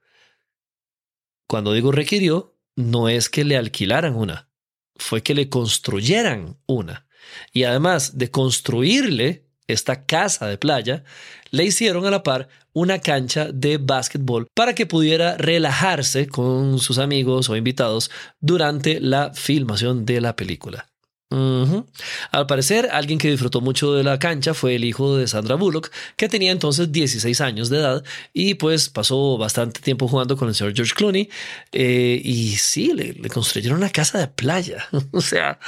Cuando 1.46 1.72
digo 1.72 1.92
requirió, 1.92 2.58
no 2.74 3.08
es 3.08 3.28
que 3.28 3.44
le 3.44 3.56
alquilaran 3.56 4.16
una, 4.16 4.48
fue 4.96 5.22
que 5.22 5.36
le 5.36 5.48
construyeran 5.48 6.58
una. 6.66 7.06
Y 7.52 7.62
además 7.62 8.18
de 8.18 8.28
construirle 8.28 9.46
esta 9.68 10.04
casa 10.04 10.48
de 10.48 10.58
playa, 10.58 11.04
le 11.52 11.62
hicieron 11.62 12.04
a 12.06 12.10
la 12.10 12.24
par 12.24 12.48
una 12.72 12.98
cancha 12.98 13.52
de 13.52 13.78
básquetbol 13.78 14.48
para 14.52 14.74
que 14.74 14.86
pudiera 14.86 15.36
relajarse 15.36 16.26
con 16.26 16.80
sus 16.80 16.98
amigos 16.98 17.48
o 17.48 17.54
invitados 17.54 18.10
durante 18.40 18.98
la 18.98 19.32
filmación 19.32 20.04
de 20.06 20.20
la 20.20 20.34
película. 20.34 20.89
Al 21.30 22.46
parecer, 22.46 22.88
alguien 22.92 23.18
que 23.18 23.30
disfrutó 23.30 23.60
mucho 23.60 23.94
de 23.94 24.02
la 24.02 24.18
cancha 24.18 24.52
fue 24.52 24.74
el 24.74 24.84
hijo 24.84 25.16
de 25.16 25.28
Sandra 25.28 25.54
Bullock, 25.54 25.90
que 26.16 26.28
tenía 26.28 26.50
entonces 26.50 26.90
16 26.90 27.40
años 27.40 27.70
de 27.70 27.78
edad 27.78 28.04
y 28.32 28.54
pues 28.54 28.88
pasó 28.88 29.38
bastante 29.38 29.80
tiempo 29.80 30.08
jugando 30.08 30.36
con 30.36 30.48
el 30.48 30.54
señor 30.54 30.74
George 30.74 30.94
Clooney. 30.94 31.30
Eh, 31.72 32.20
y 32.24 32.56
sí, 32.56 32.92
le, 32.94 33.28
construyeron 33.28 33.78
una 33.78 33.90
casa 33.90 34.18
de 34.18 34.26
playa. 34.26 34.88
o 35.12 35.20
sea, 35.20 35.60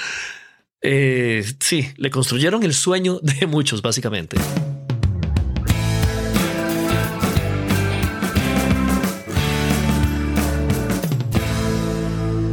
eh, 0.80 1.44
sí, 1.60 1.88
le 1.96 2.10
construyeron 2.10 2.64
el 2.64 2.74
sueño 2.74 3.20
de 3.22 3.46
muchos, 3.46 3.82
básicamente. 3.82 4.38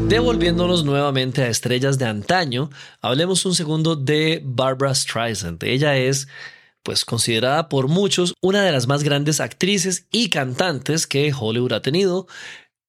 Devolviéndonos 0.09 0.83
nuevamente 0.83 1.43
a 1.43 1.49
estrellas 1.49 1.99
de 1.99 2.05
antaño, 2.05 2.71
hablemos 2.99 3.45
un 3.45 3.53
segundo 3.53 3.95
de 3.95 4.41
Barbara 4.43 4.95
Streisand. 4.95 5.63
Ella 5.63 5.97
es 5.97 6.27
pues 6.81 7.05
considerada 7.05 7.69
por 7.69 7.87
muchos 7.87 8.33
una 8.41 8.63
de 8.63 8.71
las 8.71 8.87
más 8.87 9.03
grandes 9.03 9.39
actrices 9.39 10.07
y 10.11 10.29
cantantes 10.29 11.05
que 11.05 11.31
Hollywood 11.31 11.73
ha 11.73 11.83
tenido. 11.83 12.25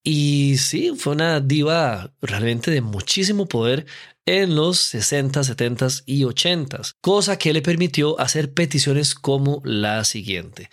Y 0.02 0.56
sí, 0.56 0.94
fue 0.96 1.12
una 1.12 1.40
diva 1.40 2.10
realmente 2.22 2.70
de 2.70 2.80
muchísimo 2.80 3.44
poder 3.44 3.84
en 4.24 4.54
los 4.54 4.78
60, 4.78 5.44
70 5.44 5.88
y 6.06 6.24
80, 6.24 6.80
cosa 7.02 7.36
que 7.36 7.52
le 7.52 7.60
permitió 7.60 8.18
hacer 8.18 8.54
peticiones 8.54 9.14
como 9.14 9.60
la 9.66 10.04
siguiente. 10.04 10.70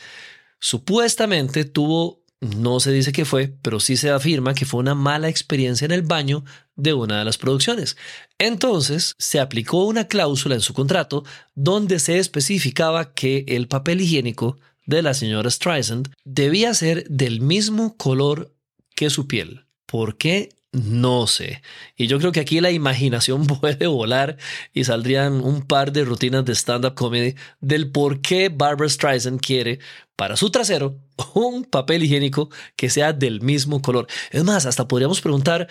Supuestamente 0.61 1.65
tuvo, 1.65 2.23
no 2.39 2.79
se 2.79 2.91
dice 2.91 3.11
que 3.11 3.25
fue, 3.25 3.53
pero 3.61 3.79
sí 3.79 3.97
se 3.97 4.11
afirma 4.11 4.53
que 4.53 4.65
fue 4.65 4.79
una 4.79 4.95
mala 4.95 5.27
experiencia 5.27 5.85
en 5.85 5.91
el 5.91 6.03
baño 6.03 6.43
de 6.75 6.93
una 6.93 7.19
de 7.19 7.25
las 7.25 7.37
producciones. 7.37 7.97
Entonces 8.37 9.15
se 9.17 9.39
aplicó 9.39 9.85
una 9.85 10.07
cláusula 10.07 10.55
en 10.55 10.61
su 10.61 10.73
contrato 10.73 11.23
donde 11.55 11.99
se 11.99 12.19
especificaba 12.19 13.13
que 13.13 13.45
el 13.47 13.67
papel 13.67 14.01
higiénico 14.01 14.57
de 14.85 15.01
la 15.01 15.13
señora 15.13 15.49
Streisand 15.49 16.09
debía 16.23 16.73
ser 16.73 17.07
del 17.09 17.41
mismo 17.41 17.97
color 17.97 18.53
que 18.95 19.09
su 19.09 19.27
piel. 19.27 19.65
¿Por 19.85 20.17
qué? 20.17 20.49
No 20.83 21.25
sé. 21.25 21.63
Y 21.95 22.05
yo 22.07 22.19
creo 22.19 22.31
que 22.31 22.39
aquí 22.39 22.61
la 22.61 22.71
imaginación 22.71 23.47
puede 23.61 23.87
volar 23.87 24.37
y 24.73 24.83
saldrían 24.83 25.43
un 25.43 25.63
par 25.63 25.91
de 25.91 26.05
rutinas 26.05 26.45
de 26.45 26.53
stand-up 26.53 26.93
comedy 26.93 27.35
del 27.59 27.91
por 27.91 28.21
qué 28.21 28.49
Barbara 28.49 28.89
Streisand 28.89 29.41
quiere 29.41 29.79
para 30.15 30.35
su 30.35 30.49
trasero 30.49 30.97
un 31.33 31.63
papel 31.63 32.03
higiénico 32.03 32.49
que 32.75 32.89
sea 32.89 33.13
del 33.13 33.41
mismo 33.41 33.81
color. 33.81 34.07
Es 34.31 34.43
más, 34.43 34.65
hasta 34.65 34.87
podríamos 34.87 35.21
preguntar 35.21 35.67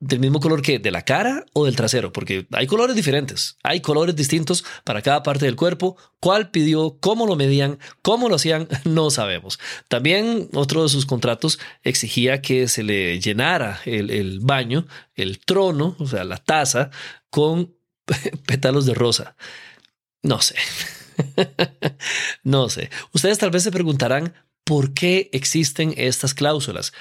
del 0.00 0.18
mismo 0.18 0.40
color 0.40 0.62
que 0.62 0.78
de 0.78 0.90
la 0.90 1.02
cara 1.02 1.44
o 1.52 1.66
del 1.66 1.76
trasero, 1.76 2.10
porque 2.12 2.46
hay 2.52 2.66
colores 2.66 2.96
diferentes, 2.96 3.58
hay 3.62 3.80
colores 3.80 4.16
distintos 4.16 4.64
para 4.82 5.02
cada 5.02 5.22
parte 5.22 5.44
del 5.44 5.56
cuerpo. 5.56 5.96
¿Cuál 6.20 6.50
pidió? 6.50 6.96
¿Cómo 7.00 7.26
lo 7.26 7.36
medían? 7.36 7.78
¿Cómo 8.02 8.28
lo 8.28 8.36
hacían? 8.36 8.66
No 8.84 9.10
sabemos. 9.10 9.60
También 9.88 10.48
otro 10.54 10.82
de 10.82 10.88
sus 10.88 11.06
contratos 11.06 11.60
exigía 11.82 12.40
que 12.40 12.66
se 12.66 12.82
le 12.82 13.20
llenara 13.20 13.80
el, 13.84 14.10
el 14.10 14.40
baño, 14.40 14.86
el 15.14 15.38
trono, 15.38 15.96
o 15.98 16.06
sea, 16.06 16.24
la 16.24 16.38
taza, 16.38 16.90
con 17.28 17.74
pétalos 18.46 18.86
de 18.86 18.94
rosa. 18.94 19.36
No 20.22 20.40
sé. 20.40 20.56
no 22.42 22.68
sé. 22.68 22.90
Ustedes 23.12 23.38
tal 23.38 23.50
vez 23.50 23.62
se 23.62 23.70
preguntarán 23.70 24.34
por 24.64 24.94
qué 24.94 25.30
existen 25.32 25.94
estas 25.96 26.34
cláusulas. 26.34 26.92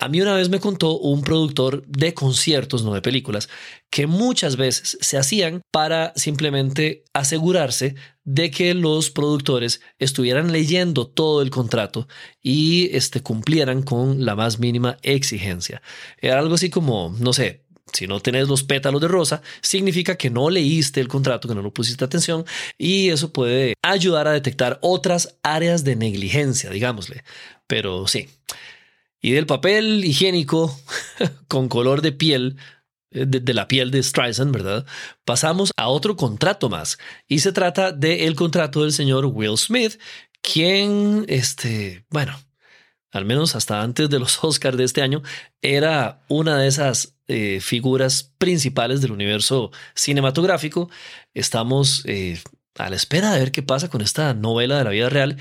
A 0.00 0.08
mí 0.08 0.20
una 0.20 0.34
vez 0.34 0.48
me 0.48 0.60
contó 0.60 0.96
un 0.96 1.22
productor 1.22 1.84
de 1.86 2.14
conciertos, 2.14 2.84
no 2.84 2.94
de 2.94 3.02
películas, 3.02 3.48
que 3.90 4.06
muchas 4.06 4.56
veces 4.56 4.96
se 5.00 5.18
hacían 5.18 5.62
para 5.72 6.12
simplemente 6.14 7.02
asegurarse 7.12 7.96
de 8.22 8.52
que 8.52 8.74
los 8.74 9.10
productores 9.10 9.80
estuvieran 9.98 10.52
leyendo 10.52 11.08
todo 11.08 11.42
el 11.42 11.50
contrato 11.50 12.06
y 12.40 12.94
este, 12.96 13.22
cumplieran 13.22 13.82
con 13.82 14.24
la 14.24 14.36
más 14.36 14.60
mínima 14.60 14.98
exigencia. 15.02 15.82
Era 16.18 16.38
algo 16.38 16.54
así 16.54 16.70
como, 16.70 17.12
no 17.18 17.32
sé, 17.32 17.64
si 17.92 18.06
no 18.06 18.20
tenés 18.20 18.46
los 18.48 18.62
pétalos 18.62 19.00
de 19.00 19.08
rosa, 19.08 19.42
significa 19.62 20.16
que 20.16 20.30
no 20.30 20.48
leíste 20.48 21.00
el 21.00 21.08
contrato, 21.08 21.48
que 21.48 21.54
no 21.56 21.62
lo 21.62 21.74
pusiste 21.74 22.04
atención 22.04 22.44
y 22.76 23.08
eso 23.08 23.32
puede 23.32 23.74
ayudar 23.82 24.28
a 24.28 24.32
detectar 24.32 24.78
otras 24.80 25.38
áreas 25.42 25.82
de 25.82 25.96
negligencia, 25.96 26.70
digámosle. 26.70 27.24
Pero 27.66 28.06
sí. 28.06 28.28
Y 29.20 29.32
del 29.32 29.46
papel 29.46 30.04
higiénico 30.04 30.78
con 31.48 31.68
color 31.68 32.02
de 32.02 32.12
piel, 32.12 32.56
eh, 33.10 33.24
de, 33.26 33.54
la 33.54 33.68
piel 33.68 33.90
de 33.90 34.02
Streisand, 34.02 34.52
¿verdad? 34.52 34.86
Pasamos 35.24 35.72
a 35.76 35.88
otro 35.88 36.16
contrato 36.16 36.68
más 36.68 36.98
y 37.26 37.40
se 37.40 37.52
trata 37.52 37.92
del 37.92 38.34
contrato 38.36 38.82
del 38.82 38.92
señor 38.92 39.26
Will 39.26 39.56
Smith, 39.56 39.98
quien, 40.42 41.24
este, 41.28 42.04
bueno, 42.10 42.38
al 43.10 43.24
menos 43.24 43.56
hasta 43.56 43.82
antes 43.82 44.10
de 44.10 44.18
los 44.18 44.38
Oscars 44.44 44.76
de 44.76 44.84
este 44.84 45.02
año, 45.02 45.22
era 45.62 46.24
una 46.28 46.58
de 46.58 46.68
esas 46.68 47.16
eh, 47.28 47.60
figuras 47.60 48.34
principales 48.38 49.00
del 49.00 49.12
universo 49.12 49.70
cinematográfico. 49.94 50.90
Estamos 51.34 52.02
eh, 52.06 52.40
a 52.76 52.90
la 52.90 52.96
espera 52.96 53.32
de 53.32 53.40
ver 53.40 53.52
qué 53.52 53.62
pasa 53.62 53.88
con 53.88 54.02
esta 54.02 54.34
novela 54.34 54.78
de 54.78 54.84
la 54.84 54.90
vida 54.90 55.08
real 55.08 55.36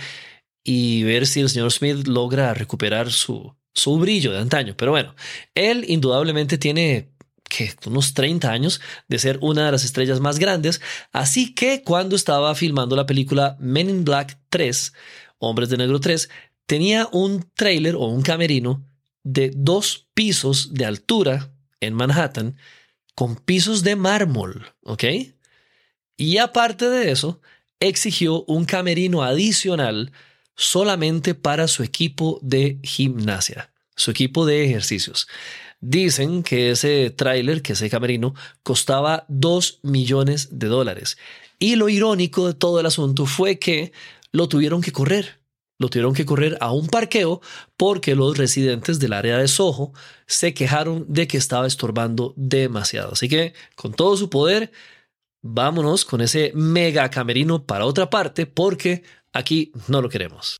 y 0.63 1.03
ver 1.03 1.27
si 1.27 1.39
el 1.41 1.49
señor 1.49 1.71
Smith 1.71 2.07
logra 2.07 2.53
recuperar 2.53 3.11
su, 3.11 3.55
su 3.77 3.97
brillo 3.97 4.31
de 4.31 4.39
antaño. 4.39 4.75
Pero 4.75 4.91
bueno, 4.91 5.15
él 5.55 5.85
indudablemente 5.87 6.57
tiene 6.57 7.11
que 7.47 7.73
unos 7.85 8.13
30 8.13 8.51
años 8.51 8.81
de 9.07 9.19
ser 9.19 9.39
una 9.41 9.67
de 9.67 9.71
las 9.71 9.85
estrellas 9.85 10.19
más 10.19 10.37
grandes, 10.39 10.81
así 11.13 11.53
que 11.53 11.81
cuando 11.83 12.15
estaba 12.17 12.53
filmando 12.55 12.95
la 12.95 13.05
película 13.05 13.55
Men 13.59 13.89
in 13.89 14.03
Black 14.03 14.37
3, 14.49 14.93
Hombres 15.37 15.69
de 15.69 15.77
Negro 15.77 16.01
3, 16.01 16.29
tenía 16.65 17.07
un 17.13 17.49
trailer 17.53 17.95
o 17.95 18.07
un 18.07 18.21
camerino 18.21 18.85
de 19.23 19.51
dos 19.55 20.09
pisos 20.13 20.73
de 20.73 20.85
altura 20.85 21.53
en 21.79 21.93
Manhattan 21.93 22.57
con 23.15 23.35
pisos 23.35 23.83
de 23.83 23.95
mármol, 23.95 24.73
¿ok? 24.81 25.03
Y 26.17 26.37
aparte 26.37 26.89
de 26.89 27.11
eso, 27.11 27.39
exigió 27.79 28.43
un 28.45 28.65
camerino 28.65 29.23
adicional 29.23 30.11
solamente 30.57 31.35
para 31.35 31.67
su 31.67 31.83
equipo 31.83 32.39
de 32.41 32.79
gimnasia, 32.83 33.71
su 33.95 34.11
equipo 34.11 34.45
de 34.45 34.65
ejercicios. 34.65 35.27
Dicen 35.79 36.41
que 36.41 36.71
ese 36.71 37.11
tráiler, 37.11 37.61
que 37.61 37.73
ese 37.73 37.89
camerino, 37.89 38.33
costaba 38.63 39.25
2 39.29 39.79
millones 39.83 40.59
de 40.59 40.67
dólares. 40.67 41.17
Y 41.59 41.75
lo 41.75 41.87
irónico 41.87 42.47
de 42.47 42.55
todo 42.55 42.79
el 42.79 42.87
asunto 42.87 43.27
fue 43.27 43.59
que 43.59 43.93
lo 44.31 44.49
tuvieron 44.49 44.81
que 44.81 44.91
correr. 44.91 45.39
Lo 45.79 45.89
tuvieron 45.89 46.15
que 46.15 46.25
correr 46.25 46.57
a 46.59 46.71
un 46.71 46.87
parqueo 46.87 47.39
porque 47.77 48.15
los 48.15 48.35
residentes 48.35 48.97
del 48.97 49.13
área 49.13 49.37
de 49.37 49.47
Soho 49.47 49.93
se 50.25 50.55
quejaron 50.55 51.05
de 51.07 51.27
que 51.27 51.37
estaba 51.37 51.67
estorbando 51.67 52.33
demasiado. 52.35 53.13
Así 53.13 53.29
que 53.29 53.53
con 53.75 53.93
todo 53.93 54.17
su 54.17 54.31
poder, 54.31 54.71
vámonos 55.43 56.03
con 56.03 56.21
ese 56.21 56.51
mega 56.55 57.11
camerino 57.11 57.63
para 57.63 57.85
otra 57.85 58.09
parte 58.09 58.47
porque 58.47 59.03
aquí 59.33 59.71
no 59.87 60.01
lo 60.01 60.09
queremos. 60.09 60.57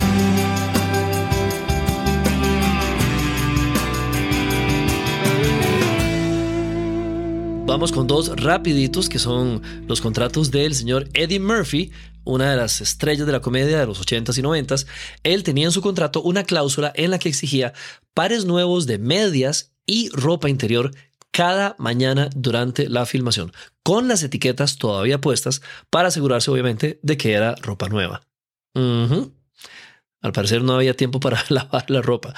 Vamos 7.67 7.91
con 7.91 8.07
dos 8.07 8.31
rapiditos 8.41 9.09
que 9.09 9.19
son 9.19 9.61
los 9.87 9.99
contratos 9.99 10.51
del 10.51 10.73
señor 10.73 11.09
Eddie 11.13 11.41
Murphy, 11.41 11.91
una 12.23 12.51
de 12.51 12.55
las 12.55 12.79
estrellas 12.79 13.25
de 13.25 13.33
la 13.33 13.41
comedia 13.41 13.77
de 13.77 13.85
los 13.85 14.01
80s 14.01 14.37
y 14.37 14.41
90s. 14.41 14.87
Él 15.23 15.43
tenía 15.43 15.65
en 15.65 15.73
su 15.73 15.81
contrato 15.81 16.21
una 16.21 16.45
cláusula 16.45 16.93
en 16.95 17.11
la 17.11 17.19
que 17.19 17.27
exigía 17.27 17.73
pares 18.13 18.45
nuevos 18.45 18.87
de 18.87 18.99
medias 18.99 19.73
y 19.85 20.09
ropa 20.09 20.49
interior 20.49 20.91
cada 21.31 21.75
mañana 21.77 22.29
durante 22.35 22.89
la 22.89 23.05
filmación, 23.05 23.51
con 23.83 24.07
las 24.07 24.23
etiquetas 24.23 24.77
todavía 24.77 25.19
puestas 25.19 25.61
para 25.89 26.07
asegurarse 26.07 26.49
obviamente 26.49 26.99
de 27.03 27.17
que 27.17 27.33
era 27.33 27.53
ropa 27.61 27.89
nueva. 27.89 28.26
Al 30.21 30.31
parecer 30.31 30.63
no 30.63 30.75
había 30.75 30.95
tiempo 30.95 31.19
para 31.19 31.43
lavar 31.49 31.89
la 31.89 32.01
ropa. 32.01 32.33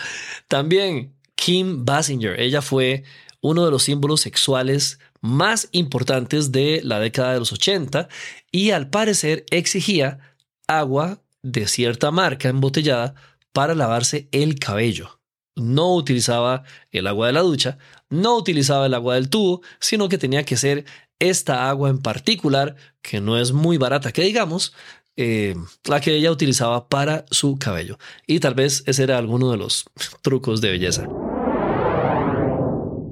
También 0.48 1.16
Kim 1.36 1.86
Basinger, 1.86 2.40
ella 2.40 2.62
fue 2.62 3.04
uno 3.42 3.66
de 3.66 3.72
los 3.72 3.84
símbolos 3.84 4.22
sexuales 4.22 5.00
más 5.22 5.70
importantes 5.72 6.52
de 6.52 6.82
la 6.84 7.00
década 7.00 7.34
de 7.34 7.40
los 7.40 7.52
80 7.54 8.10
y 8.52 8.72
al 8.72 8.90
parecer 8.90 9.46
exigía 9.50 10.36
agua 10.68 11.22
de 11.42 11.68
cierta 11.68 12.12
marca 12.12 12.50
embotellada 12.50 13.16
para 13.54 13.76
lavarse 13.76 14.28
el 14.32 14.60
cabello. 14.60 15.20
No 15.56 15.96
utilizaba 15.96 16.64
el 16.92 17.08
agua 17.08 17.28
de 17.28 17.34
la 17.34 17.42
ducha, 17.42 17.78
no 18.10 18.38
utilizaba 18.38 18.86
el 18.86 18.94
agua 18.94 19.16
del 19.16 19.30
tubo, 19.30 19.62
sino 19.80 20.08
que 20.08 20.18
tenía 20.18 20.44
que 20.44 20.58
ser 20.58 20.86
esta 21.20 21.70
agua 21.70 21.90
en 21.90 22.00
particular, 22.00 22.76
que 23.02 23.20
no 23.20 23.38
es 23.38 23.52
muy 23.52 23.78
barata 23.78 24.12
que 24.14 24.24
digamos, 24.24 24.74
eh, 25.22 25.54
la 25.84 26.00
que 26.00 26.16
ella 26.16 26.32
utilizaba 26.32 26.88
para 26.88 27.26
su 27.30 27.58
cabello. 27.58 27.98
Y 28.26 28.40
tal 28.40 28.54
vez 28.54 28.84
ese 28.86 29.04
era 29.04 29.18
alguno 29.18 29.52
de 29.52 29.58
los 29.58 29.84
trucos 30.22 30.62
de 30.62 30.72
belleza. 30.72 31.10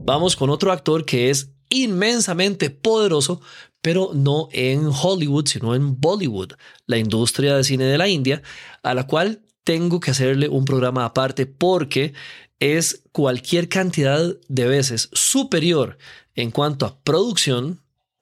Vamos 0.05 0.37
con 0.37 0.49
otro 0.49 0.71
actor 0.71 1.03
que 1.03 1.29
es 1.29 1.51
inmensamente 1.67 2.69
poderoso, 2.69 3.41
pero 3.81 4.11
no 4.13 4.47
en 4.53 4.85
Hollywood, 4.85 5.47
sino 5.47 5.75
en 5.75 5.99
Bollywood, 5.99 6.53
la 6.85 6.97
industria 6.97 7.57
de 7.57 7.65
cine 7.65 7.83
de 7.83 7.97
la 7.97 8.07
India, 8.07 8.41
a 8.83 8.93
la 8.93 9.05
cual 9.05 9.41
tengo 9.65 9.99
que 9.99 10.11
hacerle 10.11 10.47
un 10.47 10.63
programa 10.63 11.03
aparte 11.03 11.45
porque 11.45 12.13
es 12.61 13.03
cualquier 13.11 13.67
cantidad 13.67 14.33
de 14.47 14.65
veces 14.65 15.09
superior 15.11 15.97
en 16.35 16.51
cuanto 16.51 16.85
a 16.85 17.01
producción 17.01 17.81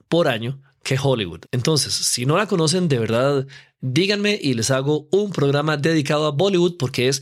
por 0.10 0.28
año 0.28 0.60
que 0.86 0.98
Hollywood. 1.02 1.42
Entonces, 1.52 1.94
si 1.94 2.26
no 2.26 2.38
la 2.38 2.48
conocen 2.48 2.88
de 2.88 3.00
verdad, 3.00 3.48
díganme 3.82 4.40
y 4.42 4.54
les 4.54 4.72
hago 4.72 5.08
un 5.12 5.32
programa 5.32 5.78
dedicado 5.78 6.26
a 6.26 6.32
Bollywood 6.32 6.78
porque 6.78 7.08
es 7.08 7.22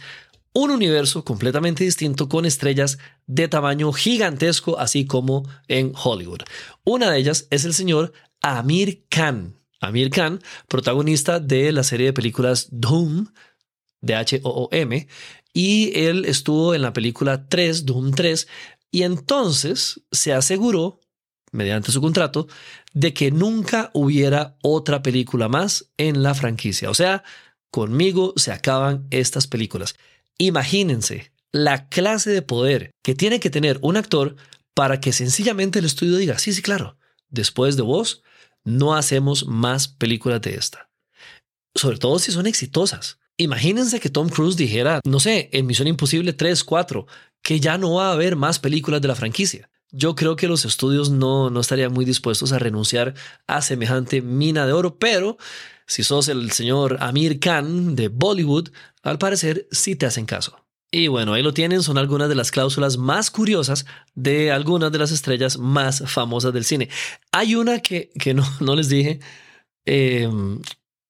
un 0.54 0.70
universo 0.70 1.26
completamente 1.26 1.84
distinto 1.84 2.30
con 2.30 2.46
estrellas 2.46 3.00
de 3.26 3.48
tamaño 3.48 3.92
gigantesco, 3.92 4.80
así 4.80 5.06
como 5.06 5.50
en 5.68 5.94
Hollywood. 5.96 6.42
Una 6.84 7.12
de 7.12 7.20
ellas 7.20 7.48
es 7.50 7.66
el 7.66 7.74
señor 7.74 8.14
Amir 8.42 9.06
Khan. 9.10 9.60
Amir 9.82 10.12
Khan, 10.12 10.42
protagonista 10.68 11.40
de 11.40 11.72
la 11.72 11.84
serie 11.84 12.08
de 12.08 12.14
películas 12.14 12.68
Doom, 12.72 13.28
de 14.02 14.16
H-O-O-M, 14.16 15.08
y 15.54 15.92
él 16.00 16.26
estuvo 16.26 16.74
en 16.74 16.82
la 16.82 16.94
película 16.94 17.48
3, 17.48 17.86
Doom 17.86 18.12
3, 18.12 18.48
y 18.92 19.04
entonces 19.04 20.02
se 20.12 20.34
aseguró, 20.34 21.00
mediante 21.54 21.92
su 21.92 22.02
contrato, 22.02 22.48
de 22.94 23.14
que 23.14 23.32
nunca 23.32 23.90
hubiera 23.94 24.58
otra 24.62 25.02
película 25.02 25.48
más 25.48 25.92
en 25.98 26.24
la 26.24 26.34
franquicia. 26.34 26.90
O 26.90 26.94
sea, 26.94 27.24
conmigo 27.72 28.34
se 28.36 28.52
acaban 28.52 29.08
estas 29.12 29.48
películas. 29.48 29.96
Imagínense 30.38 31.32
la 31.52 31.88
clase 31.88 32.32
de 32.32 32.42
poder 32.42 32.92
que 33.04 33.16
tiene 33.16 33.40
que 33.40 33.50
tener 33.50 33.80
un 33.82 33.96
actor 33.96 34.36
para 34.74 35.00
que 35.00 35.14
sencillamente 35.14 35.80
el 35.80 35.86
estudio 35.86 36.18
diga, 36.18 36.40
sí, 36.40 36.52
sí, 36.52 36.62
claro, 36.62 36.98
después 37.30 37.78
de 37.78 37.84
vos, 37.84 38.24
no 38.64 38.96
hacemos 38.96 39.46
más 39.48 39.88
películas 39.88 40.42
de 40.42 40.56
esta. 40.56 40.90
Sobre 41.76 41.98
todo 41.98 42.20
si 42.20 42.32
son 42.32 42.48
exitosas. 42.48 43.20
Imagínense 43.38 44.00
que 44.00 44.10
Tom 44.10 44.30
Cruise 44.30 44.58
dijera, 44.58 45.00
no 45.06 45.20
sé, 45.20 45.50
en 45.54 45.66
Misión 45.66 45.88
Imposible 45.88 46.34
3, 46.34 46.64
4, 46.64 47.08
que 47.42 47.60
ya 47.60 47.78
no 47.78 47.96
va 47.96 48.10
a 48.10 48.14
haber 48.14 48.36
más 48.36 48.60
películas 48.60 49.02
de 49.02 49.08
la 49.08 49.16
franquicia. 49.16 49.70
Yo 49.96 50.16
creo 50.16 50.36
que 50.36 50.48
los 50.48 50.66
estudios 50.66 51.12
no, 51.12 51.52
no 51.52 51.60
estarían 51.60 51.94
muy 51.94 52.04
dispuestos 52.04 52.52
a 52.52 52.58
renunciar 52.58 53.14
a 53.46 53.62
semejante 53.62 54.24
mina 54.24 54.66
de 54.66 54.74
oro, 54.74 54.98
pero 54.98 55.38
si 55.86 56.04
sos 56.04 56.30
el 56.30 56.52
señor 56.52 56.98
Amir 57.00 57.40
Khan 57.40 57.96
de 57.96 58.08
Bollywood, 58.08 58.70
al 59.04 59.20
parecer 59.20 59.68
sí 59.72 59.96
te 59.96 60.08
hacen 60.08 60.26
caso. 60.26 60.58
Y 60.92 61.08
bueno, 61.10 61.34
ahí 61.34 61.44
lo 61.44 61.54
tienen, 61.54 61.84
son 61.84 62.00
algunas 62.00 62.28
de 62.28 62.36
las 62.36 62.50
cláusulas 62.50 62.98
más 62.98 63.30
curiosas 63.30 63.86
de 64.16 64.52
algunas 64.52 64.92
de 64.92 64.98
las 64.98 65.12
estrellas 65.12 65.60
más 65.60 66.04
famosas 66.08 66.54
del 66.54 66.66
cine. 66.66 66.90
Hay 67.32 67.54
una 67.54 67.80
que, 67.80 68.10
que 68.20 68.34
no, 68.34 68.44
no 68.62 68.76
les 68.76 68.90
dije, 68.90 69.20
em, 69.86 70.60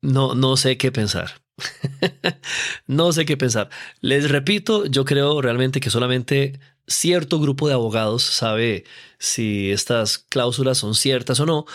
no, 0.01 0.35
no 0.35 0.57
sé 0.57 0.77
qué 0.77 0.91
pensar. 0.91 1.41
no 2.87 3.13
sé 3.13 3.25
qué 3.25 3.37
pensar. 3.37 3.69
Les 4.01 4.29
repito, 4.29 4.85
yo 4.85 5.05
creo 5.05 5.41
realmente 5.41 5.79
que 5.79 5.89
solamente 5.89 6.59
cierto 6.87 7.39
grupo 7.39 7.67
de 7.67 7.73
abogados 7.73 8.23
sabe 8.23 8.85
si 9.19 9.71
estas 9.71 10.17
cláusulas 10.17 10.77
son 10.77 10.95
ciertas 10.95 11.39
o 11.39 11.45
no. 11.45 11.65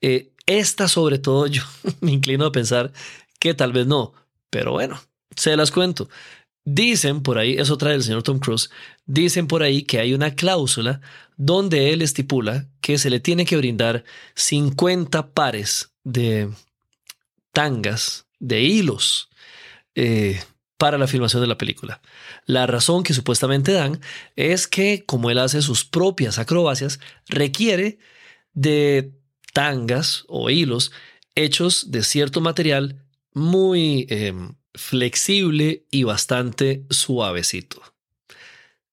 Eh, 0.00 0.32
esta 0.46 0.88
sobre 0.88 1.18
todo 1.18 1.46
yo 1.48 1.62
me 2.00 2.12
inclino 2.12 2.46
a 2.46 2.52
pensar 2.52 2.92
que 3.38 3.54
tal 3.54 3.72
vez 3.72 3.86
no, 3.86 4.12
pero 4.50 4.72
bueno, 4.72 5.00
se 5.36 5.56
las 5.56 5.70
cuento. 5.70 6.08
Dicen 6.64 7.22
por 7.22 7.38
ahí, 7.38 7.56
es 7.56 7.70
otra 7.70 7.92
del 7.92 8.02
señor 8.02 8.22
Tom 8.22 8.38
Cruise, 8.40 8.70
dicen 9.06 9.46
por 9.46 9.62
ahí 9.62 9.84
que 9.84 10.00
hay 10.00 10.12
una 10.12 10.34
cláusula 10.34 11.00
donde 11.38 11.92
él 11.92 12.02
estipula 12.02 12.66
que 12.82 12.98
se 12.98 13.08
le 13.08 13.20
tiene 13.20 13.46
que 13.46 13.56
brindar 13.56 14.04
50 14.34 15.30
pares 15.30 15.92
de 16.04 16.50
tangas, 17.52 18.26
de 18.38 18.60
hilos, 18.60 19.30
eh, 19.94 20.42
para 20.78 20.96
la 20.96 21.08
filmación 21.08 21.42
de 21.42 21.48
la 21.48 21.58
película. 21.58 22.00
La 22.46 22.66
razón 22.66 23.02
que 23.02 23.12
supuestamente 23.12 23.72
dan 23.72 24.00
es 24.36 24.66
que 24.68 25.04
como 25.04 25.30
él 25.30 25.38
hace 25.38 25.60
sus 25.60 25.84
propias 25.84 26.38
acrobacias, 26.38 27.00
requiere 27.28 27.98
de 28.54 29.12
tangas 29.52 30.24
o 30.28 30.50
hilos 30.50 30.92
hechos 31.34 31.90
de 31.90 32.02
cierto 32.02 32.40
material 32.40 33.04
muy 33.34 34.06
em, 34.08 34.54
flexible 34.74 35.84
y 35.90 36.04
bastante 36.04 36.84
suavecito. 36.90 37.82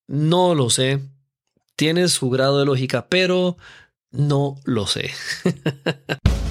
No 0.08 0.56
lo 0.56 0.70
sé. 0.70 1.02
Tiene 1.76 2.08
su 2.08 2.30
grado 2.30 2.60
de 2.60 2.66
lógica, 2.66 3.08
pero 3.10 3.58
no 4.12 4.56
lo 4.66 4.88
sé. 4.88 5.12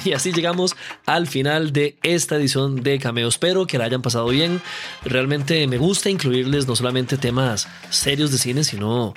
Y 0.04 0.12
así 0.12 0.32
llegamos 0.32 0.76
al 1.06 1.26
final 1.26 1.72
de 1.72 1.96
esta 2.02 2.36
edición 2.36 2.82
de 2.82 2.98
Cameo. 2.98 3.28
Espero 3.28 3.66
que 3.66 3.78
la 3.78 3.84
hayan 3.84 4.02
pasado 4.02 4.26
bien. 4.28 4.60
Realmente 5.04 5.66
me 5.66 5.78
gusta 5.78 6.10
incluirles 6.10 6.66
no 6.66 6.76
solamente 6.76 7.16
temas 7.16 7.68
serios 7.90 8.30
de 8.30 8.38
cine, 8.38 8.64
sino 8.64 9.14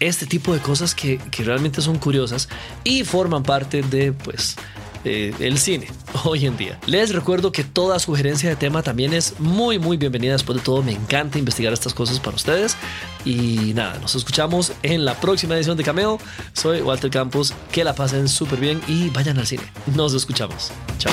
este 0.00 0.26
tipo 0.26 0.54
de 0.54 0.60
cosas 0.60 0.94
que, 0.94 1.18
que 1.30 1.44
realmente 1.44 1.82
son 1.82 1.98
curiosas 1.98 2.48
y 2.84 3.04
forman 3.04 3.42
parte 3.42 3.82
de, 3.82 4.12
pues, 4.12 4.56
eh, 5.04 5.34
el 5.40 5.58
cine 5.58 5.88
hoy 6.24 6.46
en 6.46 6.56
día. 6.56 6.78
Les 6.86 7.14
recuerdo 7.14 7.52
que 7.52 7.64
toda 7.64 7.98
sugerencia 7.98 8.48
de 8.48 8.56
tema 8.56 8.82
también 8.82 9.12
es 9.12 9.38
muy 9.38 9.78
muy 9.78 9.96
bienvenida. 9.96 10.32
Después 10.32 10.58
de 10.58 10.64
todo, 10.64 10.82
me 10.82 10.92
encanta 10.92 11.38
investigar 11.38 11.72
estas 11.72 11.94
cosas 11.94 12.20
para 12.20 12.36
ustedes. 12.36 12.76
Y 13.24 13.72
nada, 13.74 13.98
nos 13.98 14.14
escuchamos 14.14 14.72
en 14.82 15.04
la 15.04 15.14
próxima 15.14 15.56
edición 15.56 15.76
de 15.76 15.84
Cameo. 15.84 16.18
Soy 16.52 16.82
Walter 16.82 17.10
Campos. 17.10 17.54
Que 17.72 17.84
la 17.84 17.94
pasen 17.94 18.28
súper 18.28 18.58
bien 18.58 18.80
y 18.88 19.10
vayan 19.10 19.38
al 19.38 19.46
cine. 19.46 19.64
Nos 19.94 20.14
escuchamos. 20.14 20.70
Chao. 20.98 21.12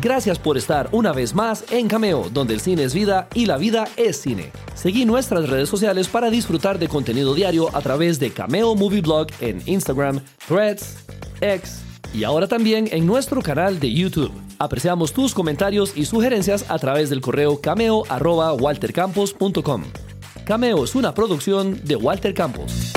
Gracias 0.00 0.38
por 0.38 0.56
estar 0.56 0.88
una 0.92 1.12
vez 1.12 1.34
más 1.34 1.70
en 1.70 1.86
Cameo, 1.86 2.30
donde 2.32 2.54
el 2.54 2.60
cine 2.60 2.84
es 2.84 2.94
vida 2.94 3.28
y 3.34 3.44
la 3.44 3.58
vida 3.58 3.86
es 3.98 4.18
cine. 4.18 4.50
Seguí 4.74 5.04
nuestras 5.04 5.50
redes 5.50 5.68
sociales 5.68 6.08
para 6.08 6.30
disfrutar 6.30 6.78
de 6.78 6.88
contenido 6.88 7.34
diario 7.34 7.68
a 7.76 7.82
través 7.82 8.18
de 8.18 8.30
Cameo 8.30 8.74
Movie 8.74 9.02
Blog 9.02 9.26
en 9.40 9.60
Instagram, 9.66 10.22
Threads, 10.48 11.04
X 11.42 11.82
y 12.14 12.24
ahora 12.24 12.48
también 12.48 12.88
en 12.92 13.04
nuestro 13.04 13.42
canal 13.42 13.78
de 13.78 13.92
YouTube. 13.92 14.32
Apreciamos 14.58 15.12
tus 15.12 15.34
comentarios 15.34 15.92
y 15.94 16.06
sugerencias 16.06 16.64
a 16.70 16.78
través 16.78 17.10
del 17.10 17.20
correo 17.20 17.60
cameo@waltercampos.com. 17.60 19.84
Cameo 20.46 20.84
es 20.84 20.94
una 20.94 21.12
producción 21.12 21.78
de 21.84 21.96
Walter 21.96 22.32
Campos. 22.32 22.94